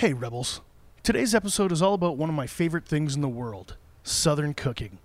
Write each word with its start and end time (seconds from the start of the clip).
Hey, 0.00 0.14
Rebels. 0.14 0.62
Today's 1.02 1.34
episode 1.34 1.70
is 1.70 1.82
all 1.82 1.92
about 1.92 2.16
one 2.16 2.30
of 2.30 2.34
my 2.34 2.46
favorite 2.46 2.86
things 2.86 3.14
in 3.14 3.20
the 3.20 3.28
world 3.28 3.76
Southern 4.02 4.54
cooking. 4.54 4.96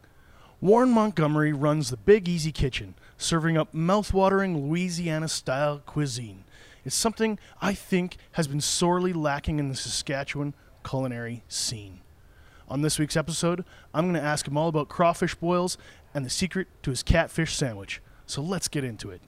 Warren 0.61 0.89
Montgomery 0.89 1.51
runs 1.51 1.89
the 1.89 1.97
Big 1.97 2.29
Easy 2.29 2.53
Kitchen, 2.53 2.95
serving 3.17 3.57
up 3.57 3.73
mouthwatering 3.73 4.55
Louisiana 4.55 5.27
style 5.27 5.81
cuisine. 5.85 6.45
It's 6.85 6.95
something 6.95 7.37
I 7.61 7.73
think 7.73 8.15
has 8.31 8.47
been 8.47 8.61
sorely 8.61 9.11
lacking 9.11 9.59
in 9.59 9.67
the 9.67 9.75
Saskatchewan 9.75 10.53
culinary 10.85 11.43
scene. 11.49 11.99
On 12.69 12.81
this 12.81 12.97
week's 12.97 13.17
episode, 13.17 13.65
I'm 13.93 14.05
going 14.05 14.15
to 14.15 14.25
ask 14.25 14.47
him 14.47 14.55
all 14.55 14.69
about 14.69 14.87
crawfish 14.87 15.35
boils 15.35 15.77
and 16.13 16.25
the 16.25 16.29
secret 16.29 16.69
to 16.83 16.91
his 16.91 17.03
catfish 17.03 17.53
sandwich. 17.53 18.01
So 18.27 18.41
let's 18.41 18.69
get 18.69 18.85
into 18.85 19.11
it. 19.11 19.19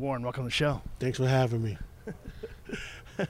Warren, 0.00 0.22
welcome 0.22 0.44
to 0.44 0.46
the 0.46 0.50
show. 0.50 0.80
Thanks 0.98 1.18
for 1.18 1.28
having 1.28 1.62
me. 1.62 1.76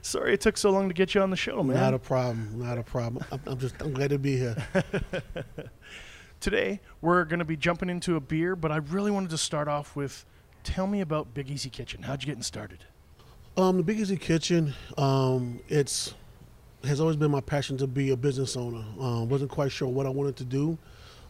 Sorry 0.00 0.32
it 0.32 0.40
took 0.40 0.56
so 0.56 0.70
long 0.70 0.88
to 0.88 0.94
get 0.94 1.14
you 1.14 1.20
on 1.20 1.28
the 1.28 1.36
show, 1.36 1.62
man. 1.62 1.76
Not 1.76 1.92
a 1.92 1.98
problem. 1.98 2.58
Not 2.58 2.78
a 2.78 2.82
problem. 2.82 3.22
I'm, 3.30 3.40
I'm 3.46 3.58
just 3.58 3.74
I'm 3.82 3.92
glad 3.92 4.08
to 4.08 4.18
be 4.18 4.38
here. 4.38 4.56
Today, 6.40 6.80
we're 7.02 7.26
going 7.26 7.40
to 7.40 7.44
be 7.44 7.54
jumping 7.54 7.90
into 7.90 8.16
a 8.16 8.20
beer, 8.20 8.56
but 8.56 8.72
I 8.72 8.76
really 8.76 9.10
wanted 9.10 9.28
to 9.28 9.36
start 9.36 9.68
off 9.68 9.94
with 9.94 10.24
tell 10.64 10.86
me 10.86 11.02
about 11.02 11.34
Big 11.34 11.50
Easy 11.50 11.68
Kitchen. 11.68 12.04
How'd 12.04 12.24
you 12.24 12.34
get 12.34 12.42
started? 12.44 12.86
Um, 13.58 13.76
the 13.76 13.82
Big 13.82 14.00
Easy 14.00 14.16
Kitchen, 14.16 14.72
um, 14.96 15.60
it's 15.68 16.14
has 16.84 16.98
always 16.98 17.16
been 17.16 17.30
my 17.30 17.42
passion 17.42 17.76
to 17.76 17.86
be 17.86 18.08
a 18.12 18.16
business 18.16 18.56
owner. 18.56 18.86
Um, 18.98 19.28
wasn't 19.28 19.50
quite 19.50 19.70
sure 19.70 19.88
what 19.88 20.06
I 20.06 20.10
wanted 20.10 20.36
to 20.36 20.44
do, 20.44 20.78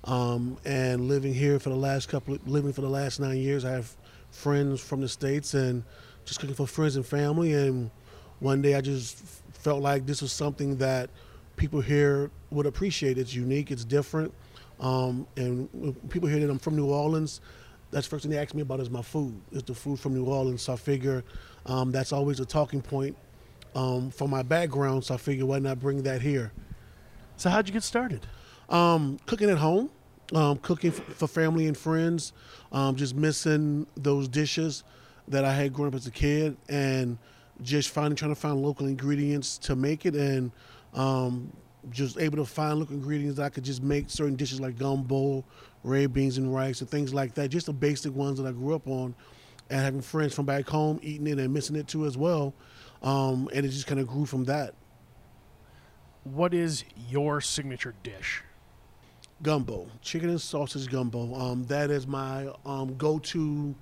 um, 0.04 0.58
and 0.64 1.08
living 1.08 1.34
here 1.34 1.58
for 1.58 1.70
the 1.70 1.76
last 1.76 2.08
couple, 2.08 2.34
of, 2.34 2.46
living 2.46 2.72
for 2.72 2.82
the 2.82 2.88
last 2.88 3.18
nine 3.18 3.38
years, 3.38 3.64
I 3.64 3.72
have 3.72 3.96
friends 4.36 4.80
from 4.80 5.00
the 5.00 5.08
states 5.08 5.54
and 5.54 5.82
just 6.24 6.40
cooking 6.40 6.54
for 6.54 6.66
friends 6.66 6.96
and 6.96 7.06
family. 7.06 7.52
And 7.52 7.90
one 8.40 8.62
day, 8.62 8.74
I 8.74 8.80
just 8.80 9.18
felt 9.52 9.82
like 9.82 10.06
this 10.06 10.22
was 10.22 10.32
something 10.32 10.76
that 10.76 11.10
people 11.56 11.80
here 11.80 12.30
would 12.50 12.66
appreciate. 12.66 13.18
It's 13.18 13.34
unique, 13.34 13.70
it's 13.70 13.84
different, 13.84 14.32
um, 14.78 15.26
and 15.36 15.68
people 16.10 16.28
hear 16.28 16.40
that 16.40 16.50
I'm 16.50 16.58
from 16.58 16.76
New 16.76 16.86
Orleans. 16.86 17.40
That's 17.90 18.06
the 18.06 18.10
first 18.10 18.22
thing 18.24 18.32
they 18.32 18.38
ask 18.38 18.54
me 18.54 18.62
about 18.62 18.80
is 18.80 18.90
my 18.90 19.02
food. 19.02 19.40
Is 19.52 19.62
the 19.62 19.74
food 19.74 19.98
from 19.98 20.14
New 20.14 20.24
Orleans? 20.24 20.62
So 20.62 20.74
I 20.74 20.76
figure 20.76 21.24
um, 21.64 21.92
that's 21.92 22.12
always 22.12 22.40
a 22.40 22.44
talking 22.44 22.82
point 22.82 23.16
um, 23.74 24.10
for 24.10 24.28
my 24.28 24.42
background. 24.42 25.04
So 25.04 25.14
I 25.14 25.16
figure 25.16 25.46
why 25.46 25.60
not 25.60 25.80
bring 25.80 26.02
that 26.02 26.20
here? 26.20 26.52
So, 27.36 27.50
how'd 27.50 27.68
you 27.68 27.74
get 27.74 27.82
started? 27.82 28.26
Um, 28.70 29.18
cooking 29.26 29.50
at 29.50 29.58
home, 29.58 29.90
um, 30.34 30.58
cooking 30.58 30.90
for 30.90 31.26
family 31.26 31.66
and 31.66 31.76
friends, 31.76 32.32
um, 32.72 32.96
just 32.96 33.14
missing 33.14 33.86
those 33.96 34.28
dishes 34.28 34.84
that 35.28 35.44
I 35.44 35.52
had 35.52 35.72
growing 35.72 35.88
up 35.88 35.94
as 35.94 36.06
a 36.06 36.10
kid, 36.10 36.56
and 36.68 37.18
just 37.62 37.90
finding 37.90 38.16
trying 38.16 38.32
to 38.32 38.40
find 38.40 38.62
local 38.62 38.86
ingredients 38.86 39.58
to 39.58 39.76
make 39.76 40.06
it, 40.06 40.14
and 40.14 40.50
um, 40.94 41.52
just 41.90 42.18
able 42.18 42.36
to 42.38 42.44
find 42.44 42.78
local 42.78 42.94
ingredients 42.94 43.36
that 43.36 43.44
I 43.44 43.48
could 43.48 43.64
just 43.64 43.82
make 43.82 44.10
certain 44.10 44.36
dishes 44.36 44.60
like 44.60 44.78
gumbo, 44.78 45.44
red 45.84 46.12
beans 46.12 46.38
and 46.38 46.52
rice, 46.54 46.80
and 46.80 46.90
things 46.90 47.14
like 47.14 47.34
that. 47.34 47.48
Just 47.48 47.66
the 47.66 47.72
basic 47.72 48.14
ones 48.14 48.38
that 48.38 48.46
I 48.46 48.52
grew 48.52 48.74
up 48.74 48.86
on, 48.88 49.14
and 49.70 49.80
having 49.80 50.00
friends 50.00 50.34
from 50.34 50.46
back 50.46 50.68
home 50.68 50.98
eating 51.02 51.26
it 51.26 51.38
and 51.38 51.52
missing 51.52 51.76
it 51.76 51.88
too 51.88 52.06
as 52.06 52.16
well, 52.16 52.54
um, 53.02 53.48
and 53.54 53.64
it 53.64 53.70
just 53.70 53.86
kind 53.86 54.00
of 54.00 54.06
grew 54.06 54.26
from 54.26 54.44
that. 54.44 54.74
What 56.24 56.52
is 56.52 56.84
your 57.08 57.40
signature 57.40 57.94
dish? 58.02 58.42
Gumbo, 59.42 59.86
chicken 60.02 60.30
and 60.30 60.40
sausage 60.40 60.88
gumbo. 60.88 61.34
Um, 61.34 61.64
that 61.66 61.90
is 61.90 62.06
my 62.06 62.48
um, 62.64 62.96
go-to 62.96 63.74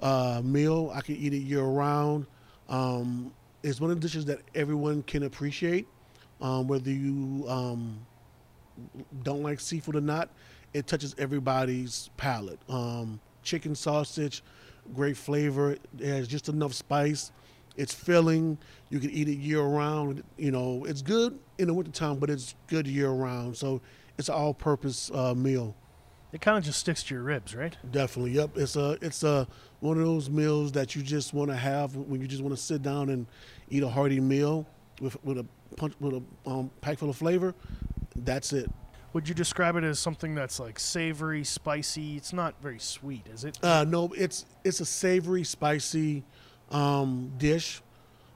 uh, 0.00 0.42
meal. 0.44 0.90
I 0.94 1.00
can 1.00 1.16
eat 1.16 1.32
it 1.32 1.38
year-round. 1.38 2.26
Um, 2.68 3.32
it's 3.62 3.80
one 3.80 3.90
of 3.90 3.96
the 3.96 4.00
dishes 4.00 4.24
that 4.26 4.40
everyone 4.54 5.02
can 5.02 5.22
appreciate, 5.22 5.86
um, 6.40 6.68
whether 6.68 6.90
you 6.90 7.44
um, 7.48 7.98
don't 9.22 9.42
like 9.42 9.60
seafood 9.60 9.96
or 9.96 10.00
not. 10.00 10.30
It 10.74 10.86
touches 10.86 11.14
everybody's 11.18 12.10
palate. 12.16 12.58
Um, 12.68 13.20
chicken 13.42 13.74
sausage, 13.74 14.42
great 14.94 15.16
flavor. 15.16 15.72
It 15.72 15.82
has 16.00 16.28
just 16.28 16.48
enough 16.48 16.74
spice. 16.74 17.32
It's 17.76 17.94
filling. 17.94 18.58
You 18.90 18.98
can 19.00 19.10
eat 19.10 19.28
it 19.28 19.38
year-round. 19.38 20.22
You 20.36 20.50
know, 20.50 20.84
it's 20.84 21.02
good 21.02 21.38
in 21.58 21.68
the 21.68 21.74
wintertime, 21.74 22.18
but 22.18 22.28
it's 22.28 22.54
good 22.66 22.86
year-round. 22.86 23.56
So 23.56 23.80
it's 24.18 24.28
an 24.28 24.34
all-purpose 24.34 25.10
uh, 25.12 25.34
meal. 25.34 25.74
It 26.32 26.40
kind 26.40 26.58
of 26.58 26.64
just 26.64 26.80
sticks 26.80 27.02
to 27.04 27.14
your 27.14 27.22
ribs, 27.22 27.54
right? 27.54 27.76
Definitely. 27.90 28.32
Yep. 28.32 28.58
It's 28.58 28.76
a 28.76 28.98
it's 29.00 29.22
a 29.22 29.46
one 29.80 29.96
of 29.96 30.04
those 30.04 30.28
meals 30.28 30.72
that 30.72 30.94
you 30.94 31.02
just 31.02 31.32
want 31.32 31.50
to 31.50 31.56
have 31.56 31.96
when 31.96 32.20
you 32.20 32.26
just 32.26 32.42
want 32.42 32.54
to 32.54 32.60
sit 32.60 32.82
down 32.82 33.08
and 33.10 33.26
eat 33.70 33.82
a 33.82 33.88
hearty 33.88 34.20
meal 34.20 34.66
with 35.00 35.22
with 35.24 35.38
a 35.38 35.46
punch 35.76 35.94
with 36.00 36.14
a 36.14 36.50
um, 36.50 36.70
pack 36.80 36.98
full 36.98 37.08
of 37.08 37.16
flavor. 37.16 37.54
That's 38.16 38.52
it. 38.52 38.70
Would 39.12 39.28
you 39.28 39.34
describe 39.34 39.76
it 39.76 39.84
as 39.84 39.98
something 39.98 40.34
that's 40.34 40.60
like 40.60 40.78
savory, 40.78 41.42
spicy? 41.42 42.16
It's 42.16 42.34
not 42.34 42.60
very 42.60 42.78
sweet, 42.78 43.26
is 43.32 43.44
it? 43.44 43.58
Uh, 43.62 43.84
no, 43.88 44.12
it's 44.14 44.44
it's 44.62 44.80
a 44.80 44.84
savory, 44.84 45.44
spicy 45.44 46.22
um, 46.70 47.32
dish. 47.38 47.82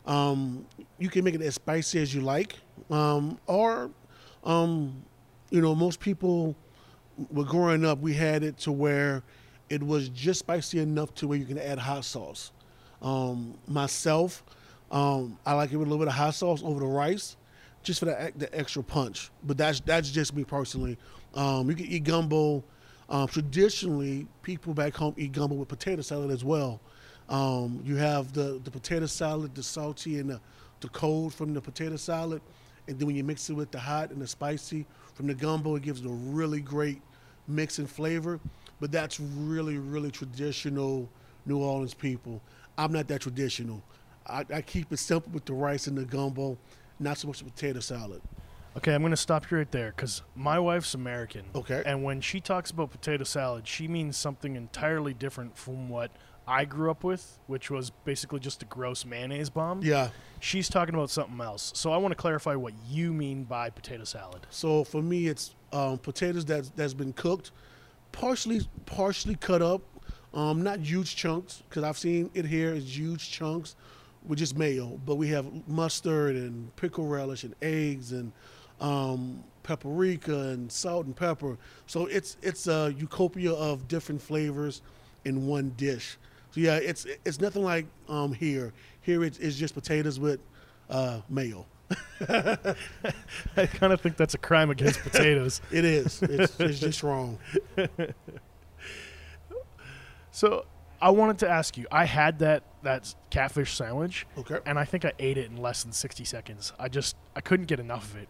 Um, 0.06 0.64
you 0.98 1.10
can 1.10 1.24
make 1.24 1.34
it 1.34 1.42
as 1.42 1.56
spicy 1.56 2.00
as 2.00 2.14
you 2.14 2.22
like, 2.22 2.54
um, 2.90 3.38
or 3.46 3.90
um, 4.42 5.02
you 5.50 5.60
know, 5.60 5.74
most 5.74 6.00
people 6.00 6.56
were 7.30 7.44
growing 7.44 7.84
up, 7.84 7.98
we 8.00 8.14
had 8.14 8.42
it 8.42 8.56
to 8.58 8.72
where 8.72 9.22
it 9.68 9.82
was 9.82 10.08
just 10.08 10.40
spicy 10.40 10.80
enough 10.80 11.14
to 11.16 11.28
where 11.28 11.38
you 11.38 11.44
can 11.44 11.58
add 11.58 11.78
hot 11.78 12.04
sauce. 12.04 12.52
Um, 13.02 13.54
myself, 13.68 14.44
um, 14.90 15.38
I 15.46 15.54
like 15.54 15.72
it 15.72 15.76
with 15.76 15.86
a 15.86 15.90
little 15.90 16.04
bit 16.04 16.08
of 16.08 16.14
hot 16.14 16.34
sauce 16.34 16.62
over 16.62 16.80
the 16.80 16.86
rice, 16.86 17.36
just 17.82 18.00
for 18.00 18.06
the, 18.06 18.32
the 18.36 18.58
extra 18.58 18.82
punch. 18.82 19.30
But 19.44 19.56
that's 19.56 19.80
that's 19.80 20.10
just 20.10 20.34
me 20.34 20.44
personally. 20.44 20.98
Um, 21.34 21.68
you 21.70 21.76
can 21.76 21.86
eat 21.86 22.04
gumbo. 22.04 22.64
Um, 23.08 23.26
traditionally, 23.26 24.26
people 24.42 24.72
back 24.72 24.94
home 24.94 25.14
eat 25.16 25.32
gumbo 25.32 25.56
with 25.56 25.68
potato 25.68 26.02
salad 26.02 26.30
as 26.30 26.44
well. 26.44 26.80
Um, 27.28 27.80
you 27.84 27.96
have 27.96 28.32
the, 28.32 28.60
the 28.64 28.70
potato 28.70 29.06
salad, 29.06 29.54
the 29.54 29.62
salty 29.62 30.18
and 30.18 30.30
the, 30.30 30.40
the 30.80 30.88
cold 30.88 31.32
from 31.32 31.54
the 31.54 31.60
potato 31.60 31.96
salad, 31.96 32.42
and 32.88 32.98
then 32.98 33.06
when 33.06 33.16
you 33.16 33.24
mix 33.24 33.48
it 33.50 33.54
with 33.54 33.70
the 33.70 33.78
hot 33.78 34.10
and 34.10 34.20
the 34.20 34.26
spicy 34.26 34.86
from 35.14 35.26
the 35.26 35.34
gumbo, 35.34 35.76
it 35.76 35.82
gives 35.82 36.00
it 36.00 36.06
a 36.06 36.12
really 36.12 36.60
great 36.60 37.00
mix 37.46 37.78
and 37.78 37.88
flavor. 37.88 38.40
But 38.80 38.90
that's 38.92 39.20
really, 39.20 39.78
really 39.78 40.10
traditional 40.10 41.08
New 41.46 41.58
Orleans 41.58 41.94
people. 41.94 42.40
I'm 42.78 42.92
not 42.92 43.08
that 43.08 43.20
traditional. 43.20 43.82
I, 44.26 44.44
I 44.52 44.62
keep 44.62 44.92
it 44.92 44.98
simple 44.98 45.32
with 45.32 45.44
the 45.44 45.52
rice 45.52 45.86
and 45.86 45.96
the 45.96 46.04
gumbo, 46.04 46.56
not 46.98 47.18
so 47.18 47.28
much 47.28 47.40
the 47.40 47.44
potato 47.44 47.80
salad. 47.80 48.22
Okay, 48.76 48.94
I'm 48.94 49.02
going 49.02 49.10
to 49.10 49.16
stop 49.16 49.50
you 49.50 49.58
right 49.58 49.70
there 49.70 49.92
because 49.94 50.22
my 50.36 50.58
wife's 50.58 50.94
American. 50.94 51.44
Okay. 51.54 51.82
And 51.84 52.04
when 52.04 52.20
she 52.20 52.40
talks 52.40 52.70
about 52.70 52.92
potato 52.92 53.24
salad, 53.24 53.66
she 53.66 53.88
means 53.88 54.16
something 54.16 54.54
entirely 54.54 55.12
different 55.12 55.58
from 55.58 55.88
what 55.88 56.12
I 56.50 56.64
grew 56.64 56.90
up 56.90 57.04
with, 57.04 57.38
which 57.46 57.70
was 57.70 57.90
basically 58.04 58.40
just 58.40 58.60
a 58.62 58.66
gross 58.66 59.04
mayonnaise 59.04 59.48
bomb. 59.48 59.82
Yeah. 59.82 60.08
She's 60.40 60.68
talking 60.68 60.96
about 60.96 61.08
something 61.08 61.40
else. 61.40 61.70
So 61.76 61.92
I 61.92 61.96
want 61.96 62.10
to 62.10 62.16
clarify 62.16 62.56
what 62.56 62.74
you 62.88 63.12
mean 63.12 63.44
by 63.44 63.70
potato 63.70 64.02
salad. 64.02 64.48
So 64.50 64.82
for 64.82 65.00
me, 65.00 65.28
it's 65.28 65.54
um, 65.72 65.98
potatoes 65.98 66.44
that 66.46 66.74
that's 66.74 66.92
been 66.92 67.12
cooked, 67.12 67.52
partially 68.10 68.62
partially 68.84 69.36
cut 69.36 69.62
up, 69.62 69.82
um, 70.34 70.60
not 70.62 70.80
huge 70.80 71.14
chunks 71.14 71.62
because 71.68 71.84
I've 71.84 71.98
seen 71.98 72.30
it 72.34 72.46
here 72.46 72.74
is 72.74 72.98
huge 72.98 73.30
chunks 73.30 73.76
with 74.26 74.40
just 74.40 74.58
mayo. 74.58 75.00
But 75.06 75.16
we 75.16 75.28
have 75.28 75.46
mustard 75.68 76.34
and 76.34 76.74
pickle 76.74 77.06
relish 77.06 77.44
and 77.44 77.54
eggs 77.62 78.10
and 78.10 78.32
um, 78.80 79.44
paprika 79.62 80.48
and 80.48 80.72
salt 80.72 81.06
and 81.06 81.14
pepper. 81.14 81.58
So 81.86 82.06
it's 82.06 82.36
it's 82.42 82.66
a 82.66 82.92
utopia 82.98 83.52
of 83.52 83.86
different 83.86 84.20
flavors 84.20 84.82
in 85.24 85.46
one 85.46 85.74
dish. 85.76 86.18
So 86.52 86.60
yeah, 86.60 86.76
it's 86.76 87.06
it's 87.24 87.40
nothing 87.40 87.62
like 87.62 87.86
um, 88.08 88.32
here. 88.32 88.72
Here 89.02 89.22
it's, 89.24 89.38
it's 89.38 89.56
just 89.56 89.74
potatoes 89.74 90.18
with 90.18 90.40
uh, 90.88 91.20
mayo. 91.28 91.66
I 92.20 93.66
kind 93.66 93.92
of 93.92 94.00
think 94.00 94.16
that's 94.16 94.34
a 94.34 94.38
crime 94.38 94.70
against 94.70 95.00
potatoes. 95.02 95.60
It 95.72 95.84
is. 95.84 96.22
It's, 96.22 96.58
it's 96.60 96.80
just 96.80 97.02
wrong. 97.02 97.38
So 100.30 100.66
I 101.00 101.10
wanted 101.10 101.38
to 101.38 101.48
ask 101.48 101.76
you. 101.76 101.86
I 101.90 102.04
had 102.04 102.38
that 102.40 102.62
that 102.82 103.14
catfish 103.30 103.74
sandwich, 103.76 104.26
Okay. 104.38 104.58
and 104.66 104.78
I 104.78 104.84
think 104.84 105.04
I 105.04 105.12
ate 105.18 105.36
it 105.38 105.50
in 105.50 105.56
less 105.58 105.82
than 105.82 105.92
60 105.92 106.24
seconds. 106.24 106.72
I 106.78 106.88
just 106.88 107.16
I 107.34 107.40
couldn't 107.40 107.66
get 107.66 107.80
enough 107.80 108.04
of 108.14 108.16
it. 108.22 108.28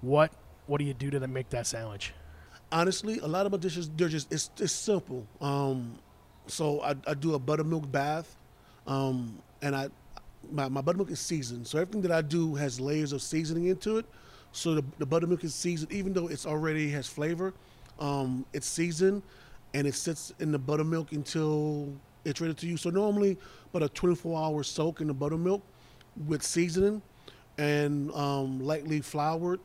What 0.00 0.32
what 0.66 0.78
do 0.78 0.84
you 0.84 0.94
do 0.94 1.10
to 1.10 1.26
make 1.26 1.50
that 1.50 1.66
sandwich? 1.66 2.12
Honestly, 2.72 3.18
a 3.18 3.26
lot 3.26 3.46
of 3.46 3.52
my 3.52 3.58
dishes 3.58 3.90
they're 3.96 4.08
just 4.08 4.32
it's 4.32 4.50
it's 4.58 4.72
simple. 4.72 5.26
Um, 5.40 5.98
so 6.50 6.80
I, 6.82 6.94
I 7.06 7.14
do 7.14 7.34
a 7.34 7.38
buttermilk 7.38 7.90
bath, 7.90 8.36
um, 8.86 9.38
and 9.62 9.74
I 9.74 9.88
my, 10.50 10.68
my 10.68 10.80
buttermilk 10.80 11.10
is 11.10 11.20
seasoned. 11.20 11.66
So 11.66 11.78
everything 11.78 12.02
that 12.02 12.12
I 12.12 12.22
do 12.22 12.54
has 12.54 12.80
layers 12.80 13.12
of 13.12 13.22
seasoning 13.22 13.66
into 13.66 13.98
it. 13.98 14.06
So 14.52 14.74
the, 14.74 14.84
the 14.98 15.06
buttermilk 15.06 15.44
is 15.44 15.54
seasoned, 15.54 15.92
even 15.92 16.12
though 16.12 16.28
it's 16.28 16.46
already 16.46 16.90
has 16.90 17.06
flavor. 17.06 17.52
Um, 17.98 18.44
it's 18.52 18.66
seasoned 18.66 19.22
and 19.74 19.86
it 19.86 19.94
sits 19.94 20.32
in 20.40 20.50
the 20.50 20.58
buttermilk 20.58 21.12
until 21.12 21.92
it's 22.24 22.40
ready 22.40 22.54
to 22.54 22.66
use. 22.66 22.80
So 22.80 22.90
normally, 22.90 23.38
about 23.72 23.88
a 23.88 23.92
24-hour 23.92 24.62
soak 24.62 25.00
in 25.00 25.06
the 25.06 25.14
buttermilk 25.14 25.62
with 26.26 26.42
seasoning 26.42 27.00
and 27.58 28.10
um, 28.12 28.60
lightly 28.60 29.00
floured 29.00 29.60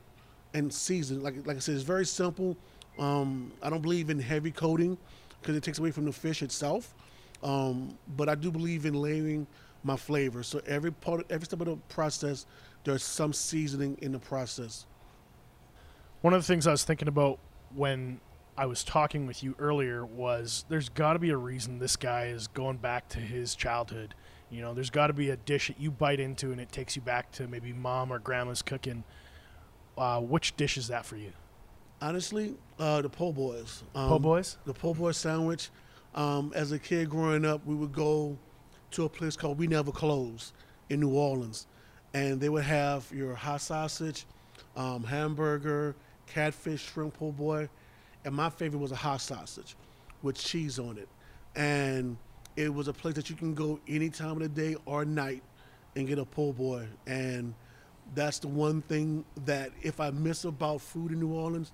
and 0.54 0.72
seasoned. 0.72 1.24
Like 1.24 1.36
like 1.46 1.58
I 1.58 1.60
said, 1.60 1.76
it's 1.76 1.84
very 1.84 2.06
simple. 2.06 2.56
Um, 3.00 3.52
I 3.62 3.70
don't 3.70 3.82
believe 3.82 4.10
in 4.10 4.20
heavy 4.20 4.52
coating 4.52 4.98
because 5.46 5.56
it 5.56 5.62
takes 5.62 5.78
away 5.78 5.92
from 5.92 6.06
the 6.06 6.12
fish 6.12 6.42
itself. 6.42 6.96
Um, 7.44 8.00
but 8.18 8.28
I 8.28 8.34
do 8.34 8.50
believe 8.50 8.88
in 8.88 8.96
layering 8.96 9.46
my 9.84 9.96
flavor. 9.96 10.42
So 10.42 10.60
every 10.66 10.92
part, 10.92 11.24
every 11.30 11.46
step 11.46 11.62
of 11.62 11.68
the 11.68 11.76
process, 11.88 12.48
there's 12.84 13.04
some 13.04 13.32
seasoning 13.32 13.96
in 14.02 14.12
the 14.12 14.18
process. 14.18 14.88
One 16.22 16.34
of 16.34 16.42
the 16.42 16.48
things 16.48 16.66
I 16.66 16.72
was 16.72 16.84
thinking 16.84 17.08
about 17.08 17.38
when 17.76 18.20
I 18.58 18.66
was 18.66 18.84
talking 18.84 19.28
with 19.28 19.44
you 19.44 19.54
earlier 19.60 20.04
was 20.04 20.66
there's 20.68 20.90
got 20.90 21.14
to 21.14 21.20
be 21.20 21.30
a 21.30 21.38
reason 21.38 21.78
this 21.78 21.96
guy 21.96 22.28
is 22.28 22.48
going 22.48 22.78
back 22.78 23.08
to 23.10 23.20
his 23.20 23.54
childhood. 23.54 24.16
You 24.50 24.62
know, 24.62 24.74
there's 24.74 24.90
got 24.90 25.08
to 25.08 25.14
be 25.14 25.30
a 25.30 25.38
dish 25.38 25.68
that 25.68 25.80
you 25.80 25.92
bite 25.92 26.20
into 26.20 26.52
and 26.52 26.60
it 26.60 26.72
takes 26.72 26.96
you 26.96 27.04
back 27.04 27.32
to 27.34 27.48
maybe 27.48 27.72
mom 27.72 28.12
or 28.12 28.18
grandma's 28.18 28.64
cooking. 28.64 29.04
Uh, 29.96 30.22
which 30.22 30.58
dish 30.58 30.76
is 30.76 30.88
that 30.88 31.06
for 31.06 31.18
you? 31.18 31.32
Honestly, 32.02 32.56
uh, 32.80 33.02
the 33.02 33.10
po' 33.10 33.32
boys. 33.32 33.84
Um, 33.94 34.10
Po' 34.10 34.20
boys? 34.20 34.58
The 34.66 34.74
po' 34.74 34.94
boy 34.94 35.12
sandwich. 35.12 35.70
Um, 36.14 36.52
as 36.56 36.72
a 36.72 36.80
kid 36.80 37.10
growing 37.10 37.46
up, 37.46 37.66
we 37.66 37.76
would 37.76 37.92
go 37.92 38.38
to 38.92 39.06
a 39.06 39.10
place 39.10 39.36
called 39.36 39.58
We 39.58 39.68
Never 39.68 39.92
Close 39.92 40.54
in 40.90 41.02
New 41.02 41.10
Orleans, 41.14 41.68
and 42.14 42.40
they 42.40 42.48
would 42.48 42.64
have 42.64 43.12
your 43.12 43.36
hot 43.36 43.62
sausage, 43.62 44.26
um, 44.78 45.04
hamburger, 45.04 45.96
catfish, 46.28 46.86
shrimp 46.94 47.16
po' 47.16 47.32
boy, 47.32 47.68
and 48.24 48.34
my 48.34 48.50
favorite 48.50 48.80
was 48.80 48.92
a 48.92 48.96
hot 48.96 49.20
sausage 49.20 49.76
with 50.22 50.38
cheese 50.38 50.80
on 50.80 50.98
it, 50.98 51.10
and 51.56 52.18
it 52.56 52.74
was 52.74 52.88
a 52.88 52.94
place 52.94 53.16
that 53.16 53.30
you 53.30 53.36
can 53.36 53.54
go 53.54 53.80
any 53.88 54.10
time 54.10 54.32
of 54.32 54.40
the 54.40 54.50
day 54.50 54.78
or 54.86 55.04
night 55.04 55.44
and 55.98 56.08
get 56.08 56.18
a 56.18 56.26
po' 56.26 56.54
boy, 56.54 56.88
and 57.06 57.54
that's 58.14 58.40
the 58.40 58.48
one 58.48 58.82
thing 58.84 59.26
that 59.46 59.72
if 59.82 60.00
I 60.00 60.12
miss 60.12 60.46
about 60.46 60.82
food 60.82 61.12
in 61.12 61.20
New 61.20 61.34
Orleans, 61.34 61.72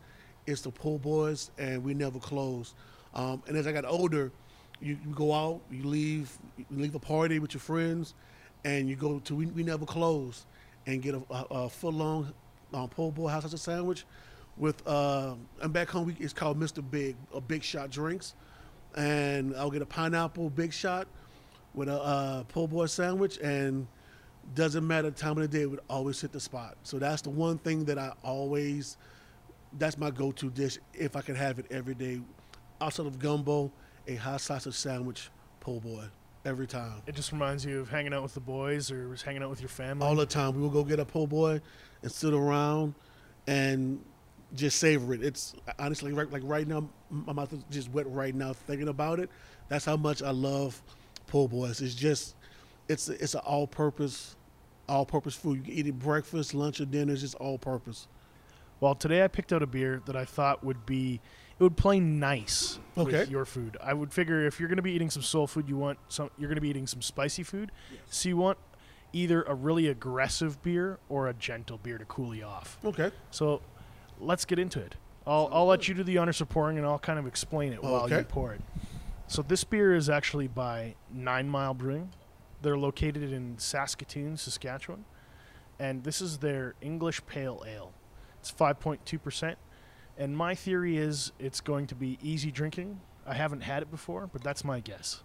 it's 0.48 0.62
the 0.62 0.72
po' 0.72 0.98
boys, 0.98 1.52
and 1.58 1.84
we 1.84 1.94
never 1.94 2.20
close. 2.20 2.74
Um, 3.14 3.44
and 3.48 3.58
as 3.58 3.68
I 3.68 3.72
got 3.72 3.86
older, 3.86 4.32
you, 4.82 4.98
you 5.06 5.14
go 5.14 5.34
out, 5.34 5.62
you 5.70 5.84
leave, 5.84 6.36
you 6.58 6.66
leave 6.72 6.96
a 6.96 7.00
party 7.00 7.40
with 7.40 7.54
your 7.54 7.62
friends, 7.62 8.16
and 8.64 8.90
you 8.90 8.96
go 8.96 9.20
to 9.20 9.36
we, 9.36 9.46
we 9.48 9.64
never 9.64 9.86
close, 9.86 10.46
and 10.88 11.02
get 11.02 11.16
a, 11.16 11.22
a, 11.30 11.46
a 11.52 11.70
full 11.70 11.92
long 11.92 12.34
um, 12.74 12.90
boy 13.12 13.28
house 13.28 13.44
sausage 13.44 13.60
sandwich 13.60 14.06
with 14.58 14.86
uh, 14.88 15.34
and 15.62 15.74
back 15.74 15.90
home 15.90 16.06
we, 16.06 16.16
it's 16.20 16.34
called 16.34 16.60
Mr. 16.60 16.84
Big, 16.90 17.16
a 17.34 17.42
Big 17.42 17.64
Shot 17.64 17.90
drinks, 17.90 18.36
and 18.96 19.56
I'll 19.56 19.72
get 19.72 19.82
a 19.82 19.86
pineapple 19.86 20.50
Big 20.50 20.74
Shot 20.74 21.08
with 21.74 21.90
a 21.90 22.02
uh, 22.02 22.44
boy 22.44 22.86
sandwich, 22.86 23.38
and 23.40 23.88
doesn't 24.56 24.86
matter 24.86 25.10
the 25.10 25.16
time 25.16 25.38
of 25.38 25.38
the 25.38 25.48
day, 25.48 25.64
it 25.64 25.70
would 25.70 25.82
always 25.90 26.20
hit 26.20 26.32
the 26.32 26.40
spot. 26.40 26.78
So 26.84 27.00
that's 27.00 27.22
the 27.22 27.30
one 27.30 27.58
thing 27.58 27.86
that 27.86 27.98
I 27.98 28.14
always, 28.24 28.98
that's 29.78 29.98
my 29.98 30.12
go-to 30.12 30.50
dish 30.50 30.78
if 30.94 31.16
I 31.16 31.22
can 31.22 31.36
have 31.36 31.60
it 31.60 31.66
every 31.72 31.96
day. 31.96 32.22
Outside 32.82 33.06
of 33.06 33.20
gumbo, 33.20 33.72
a 34.08 34.16
hot 34.16 34.42
sausage 34.42 34.74
sandwich, 34.74 35.30
po' 35.60 35.80
boy, 35.80 36.06
every 36.46 36.68
time. 36.68 37.02
It 37.06 37.16
just 37.16 37.32
reminds 37.32 37.64
you 37.64 37.80
of 37.80 37.90
hanging 37.90 38.14
out 38.14 38.24
with 38.24 38.34
the 38.34 38.40
boys 38.40 38.92
or 38.92 39.12
just 39.12 39.24
hanging 39.24 39.44
out 39.44 39.50
with 39.50 39.62
your 39.62 39.70
family. 39.70 40.06
All 40.06 40.16
the 40.16 40.26
time. 40.26 40.56
We 40.56 40.62
will 40.62 40.70
go 40.70 40.84
get 40.84 41.00
a 41.00 41.06
po' 41.06 41.28
boy 41.28 41.62
and 42.02 42.12
sit 42.12 42.34
around 42.34 42.96
and 43.48 44.04
just 44.56 44.80
savor 44.80 45.14
it. 45.14 45.24
It's 45.24 45.54
honestly 45.80 46.12
right, 46.12 46.30
like 46.30 46.42
right 46.44 46.68
now, 46.68 46.90
my 47.10 47.32
mouth 47.34 47.54
is 47.54 47.64
just 47.70 47.92
wet 47.92 48.10
right 48.10 48.36
now 48.36 48.54
thinking 48.54 48.90
about 48.90 49.20
it. 49.20 49.30
That's 49.70 49.86
how 49.86 49.96
much 49.96 50.22
I 50.22 50.32
love 50.32 50.82
po' 51.28 51.48
boys. 51.48 51.80
It's 51.82 51.96
just, 51.96 52.36
it's 52.92 53.10
it's 53.10 53.34
an 53.34 53.42
all-purpose, 53.46 54.36
all-purpose 54.88 55.36
food. 55.36 55.58
You 55.58 55.64
can 55.64 55.74
eat 55.74 55.88
it 55.88 56.00
breakfast, 56.00 56.54
lunch, 56.54 56.80
or 56.82 56.86
dinner. 56.86 57.14
It's 57.14 57.22
just 57.22 57.36
all-purpose. 57.36 58.08
Well, 58.80 58.96
today 58.96 59.24
I 59.24 59.28
picked 59.28 59.54
out 59.54 59.62
a 59.62 59.68
beer 59.68 60.02
that 60.06 60.16
I 60.16 60.26
thought 60.26 60.64
would 60.64 60.86
be 60.86 61.22
it 61.60 61.64
would 61.64 61.78
play 61.78 62.00
nice 62.00 62.80
Okay. 62.98 63.20
with 63.20 63.30
your 63.30 63.46
food. 63.46 63.78
I 63.82 63.94
would 63.94 64.12
figure 64.12 64.46
if 64.48 64.60
you're 64.60 64.68
going 64.70 64.78
to 64.78 64.82
be 64.82 64.92
eating 64.94 65.12
some 65.12 65.22
soul 65.22 65.46
food, 65.46 65.70
you 65.70 65.78
want 65.78 66.00
some 66.10 66.32
you're 66.38 66.48
going 66.50 66.56
to 66.56 66.62
be 66.62 66.70
eating 66.70 66.88
some 66.88 67.02
spicy 67.02 67.44
food. 67.44 67.72
So 68.10 68.30
you 68.30 68.38
want 68.38 68.58
either 69.14 69.44
a 69.44 69.54
really 69.54 69.88
aggressive 69.88 70.62
beer 70.64 70.98
or 71.10 71.28
a 71.28 71.34
gentle 71.34 71.78
beer 71.78 71.98
to 71.98 72.06
cool 72.06 72.34
you 72.34 72.46
off. 72.46 72.78
Okay. 72.84 73.12
So 73.30 73.62
let's 74.20 74.46
get 74.46 74.58
into 74.58 74.80
it. 74.80 74.96
I'll, 75.28 75.50
I'll 75.52 75.68
let 75.68 75.88
you 75.88 75.94
do 75.94 76.04
the 76.04 76.18
honors 76.18 76.42
of 76.42 76.50
pouring 76.50 76.78
and 76.80 76.88
I'll 76.88 76.98
kind 76.98 77.20
of 77.20 77.28
explain 77.28 77.74
it 77.74 77.84
while 77.84 78.10
you 78.10 78.24
pour 78.24 78.54
it. 78.54 78.62
So 79.28 79.42
this 79.44 79.64
beer 79.64 79.94
is 79.94 80.10
actually 80.10 80.48
by 80.48 80.96
Nine 81.14 81.48
Mile 81.48 81.74
Brewing. 81.76 82.10
They're 82.62 82.78
located 82.78 83.32
in 83.32 83.58
Saskatoon, 83.58 84.38
Saskatchewan. 84.38 85.06
And 85.80 86.04
this 86.04 86.22
is 86.22 86.38
their 86.38 86.76
English 86.82 87.26
Pale 87.26 87.64
Ale. 87.68 87.92
It's 88.40 88.52
5.2%. 88.52 89.56
And 90.18 90.38
my 90.38 90.54
theory 90.54 90.98
is 90.98 91.32
it's 91.40 91.62
going 91.62 91.88
to 91.88 91.96
be 91.96 92.20
easy 92.22 92.52
drinking. 92.52 93.02
I 93.26 93.34
haven't 93.34 93.62
had 93.62 93.82
it 93.82 93.90
before, 93.90 94.28
but 94.28 94.44
that's 94.44 94.64
my 94.64 94.80
guess. 94.80 95.24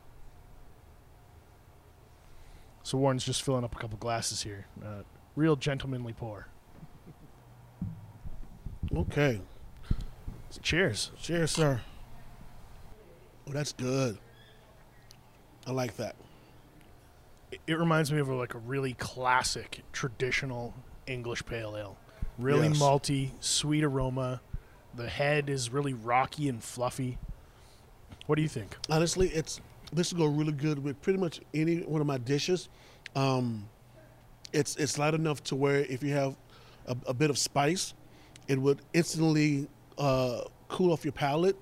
So 2.82 2.98
Warren's 2.98 3.24
just 3.24 3.42
filling 3.42 3.64
up 3.64 3.74
a 3.74 3.78
couple 3.78 3.98
glasses 3.98 4.42
here. 4.42 4.66
Uh, 4.82 5.02
real 5.34 5.56
gentlemanly 5.56 6.12
pour. 6.12 6.46
Okay. 8.94 9.40
So 10.50 10.60
cheers. 10.62 11.10
Cheers, 11.20 11.50
sir. 11.50 11.80
Oh, 13.48 13.52
that's 13.52 13.72
good. 13.72 14.18
I 15.66 15.72
like 15.72 15.96
that. 15.96 16.16
It- 17.66 17.78
reminds 17.78 18.12
me 18.12 18.18
of 18.18 18.28
like 18.28 18.54
a 18.54 18.58
really 18.58 18.94
classic 18.94 19.82
traditional 19.92 20.74
English 21.06 21.44
pale 21.46 21.76
ale. 21.76 21.96
Really 22.38 22.68
Yes. 22.68 22.78
malty, 22.78 23.30
sweet 23.40 23.84
aroma. 23.84 24.40
The 24.94 25.08
head 25.08 25.48
is 25.48 25.70
really 25.70 25.94
rocky 25.94 26.48
and 26.48 26.62
fluffy. 26.62 27.18
What 28.26 28.36
do 28.36 28.42
you 28.42 28.48
think? 28.48 28.76
honestly, 28.90 29.28
it's 29.28 29.60
this 29.92 30.12
will 30.12 30.26
go 30.28 30.34
really 30.34 30.52
good 30.52 30.82
with 30.82 31.00
pretty 31.00 31.18
much 31.18 31.40
any 31.54 31.78
one 31.82 32.00
of 32.00 32.06
my 32.06 32.18
dishes. 32.18 32.68
Um, 33.14 33.68
it's 34.52 34.74
it's 34.76 34.98
light 34.98 35.14
enough 35.14 35.42
to 35.44 35.56
where 35.56 35.76
if 35.76 36.02
you 36.02 36.12
have 36.14 36.36
a, 36.86 36.96
a 37.06 37.14
bit 37.14 37.30
of 37.30 37.38
spice, 37.38 37.94
it 38.48 38.60
would 38.60 38.80
instantly 38.92 39.68
uh, 39.98 40.40
cool 40.68 40.92
off 40.92 41.04
your 41.04 41.12
palate 41.12 41.56